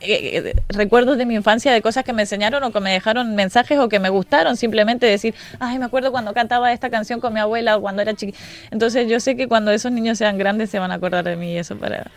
eh, 0.00 0.54
recuerdos 0.68 1.18
de 1.18 1.26
mi 1.26 1.34
infancia 1.34 1.72
de 1.72 1.82
cosas 1.82 2.04
que 2.04 2.12
me 2.12 2.22
enseñaron 2.22 2.62
o 2.64 2.72
que 2.72 2.80
me 2.80 2.92
dejaron 2.92 3.34
mensajes 3.34 3.78
o 3.78 3.88
que 3.88 3.98
me 3.98 4.08
gustaron, 4.08 4.56
simplemente 4.56 5.06
decir, 5.06 5.34
ay, 5.58 5.78
me 5.78 5.86
acuerdo 5.86 6.12
cuando 6.12 6.34
cantaba 6.34 6.72
esta 6.72 6.90
canción 6.90 7.20
con 7.20 7.32
mi 7.32 7.40
abuela 7.40 7.76
o 7.76 7.80
cuando 7.80 8.02
era 8.02 8.14
chiquita. 8.14 8.38
Entonces 8.70 9.08
yo 9.08 9.20
sé 9.20 9.36
que 9.36 9.48
cuando 9.48 9.70
esos 9.70 9.92
niños 9.92 10.18
sean 10.18 10.38
grandes 10.38 10.70
se 10.70 10.78
van 10.78 10.90
a 10.90 10.94
acordar 10.94 11.24
de 11.24 11.36
mí 11.36 11.52
y 11.52 11.58
eso 11.58 11.76
para... 11.76 12.10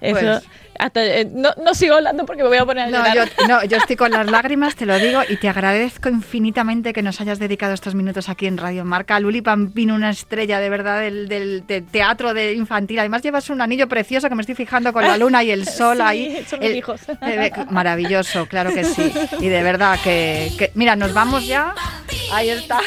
Eso, 0.00 0.20
pues 0.20 0.42
hasta, 0.78 1.04
eh, 1.04 1.28
no, 1.30 1.50
no, 1.62 1.74
sigo 1.74 1.96
hablando 1.96 2.24
porque 2.24 2.42
me 2.42 2.48
voy 2.48 2.58
a 2.58 2.64
poner 2.64 2.94
a 2.94 2.98
no, 2.98 3.14
Yo, 3.14 3.24
no, 3.48 3.64
yo 3.64 3.76
estoy 3.78 3.96
con 3.96 4.12
las 4.12 4.26
lágrimas, 4.30 4.76
te 4.76 4.86
lo 4.86 4.98
digo, 4.98 5.20
y 5.28 5.36
te 5.36 5.48
agradezco 5.48 6.08
infinitamente 6.08 6.92
que 6.92 7.02
nos 7.02 7.20
hayas 7.20 7.38
dedicado 7.38 7.74
estos 7.74 7.94
minutos 7.94 8.28
aquí 8.28 8.46
en 8.46 8.56
Radio 8.56 8.84
Marca. 8.84 9.18
Luli 9.18 9.42
Pampino, 9.42 9.94
una 9.94 10.10
estrella 10.10 10.60
de 10.60 10.70
verdad 10.70 11.00
del, 11.00 11.28
del, 11.28 11.64
teatro 11.90 12.32
de 12.32 12.54
infantil. 12.54 13.00
Además 13.00 13.22
llevas 13.22 13.50
un 13.50 13.60
anillo 13.60 13.88
precioso 13.88 14.28
que 14.28 14.34
me 14.36 14.42
estoy 14.42 14.54
fijando 14.54 14.92
con 14.92 15.02
la 15.02 15.16
luna 15.18 15.42
y 15.42 15.50
el 15.50 15.66
sol 15.66 16.00
ahí. 16.00 16.44
Son 16.48 16.60
mis 16.60 16.76
hijos. 16.76 17.00
maravilloso, 17.70 18.46
claro 18.46 18.72
que 18.72 18.84
sí. 18.84 19.12
Y 19.40 19.48
de 19.48 19.62
verdad 19.62 19.98
que, 20.02 20.52
que, 20.56 20.70
mira, 20.74 20.94
nos 20.94 21.12
vamos 21.12 21.46
ya. 21.46 21.74
Ahí 22.32 22.50
está. 22.50 22.80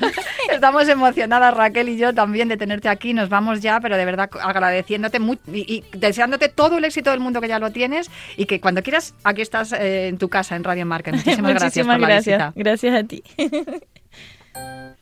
Estamos 0.52 0.88
emocionadas 0.88 1.54
Raquel 1.54 1.88
y 1.88 1.96
yo 1.96 2.14
también 2.14 2.48
de 2.48 2.56
tenerte 2.56 2.88
aquí. 2.88 3.14
Nos 3.14 3.28
vamos 3.28 3.60
ya, 3.60 3.80
pero 3.80 3.96
de 3.96 4.04
verdad 4.04 4.28
agradeciéndote 4.40 5.18
y, 5.52 5.74
y 5.74 5.84
deseándote 5.96 6.48
todo 6.48 6.78
el 6.78 6.84
éxito 6.84 7.10
del 7.10 7.20
mundo 7.20 7.37
que 7.40 7.48
ya 7.48 7.58
lo 7.58 7.70
tienes 7.72 8.10
y 8.36 8.46
que 8.46 8.60
cuando 8.60 8.82
quieras, 8.82 9.14
aquí 9.24 9.42
estás 9.42 9.72
eh, 9.72 10.08
en 10.08 10.18
tu 10.18 10.28
casa, 10.28 10.56
en 10.56 10.64
Radio 10.64 10.86
Marca. 10.86 11.12
Muchísimas, 11.12 11.54
gracias 11.58 11.86
por 11.86 12.00
gracias. 12.00 12.38
la 12.38 12.48
visita. 12.48 12.52
Gracias 12.56 12.94
a 12.94 13.04
ti. 13.04 13.22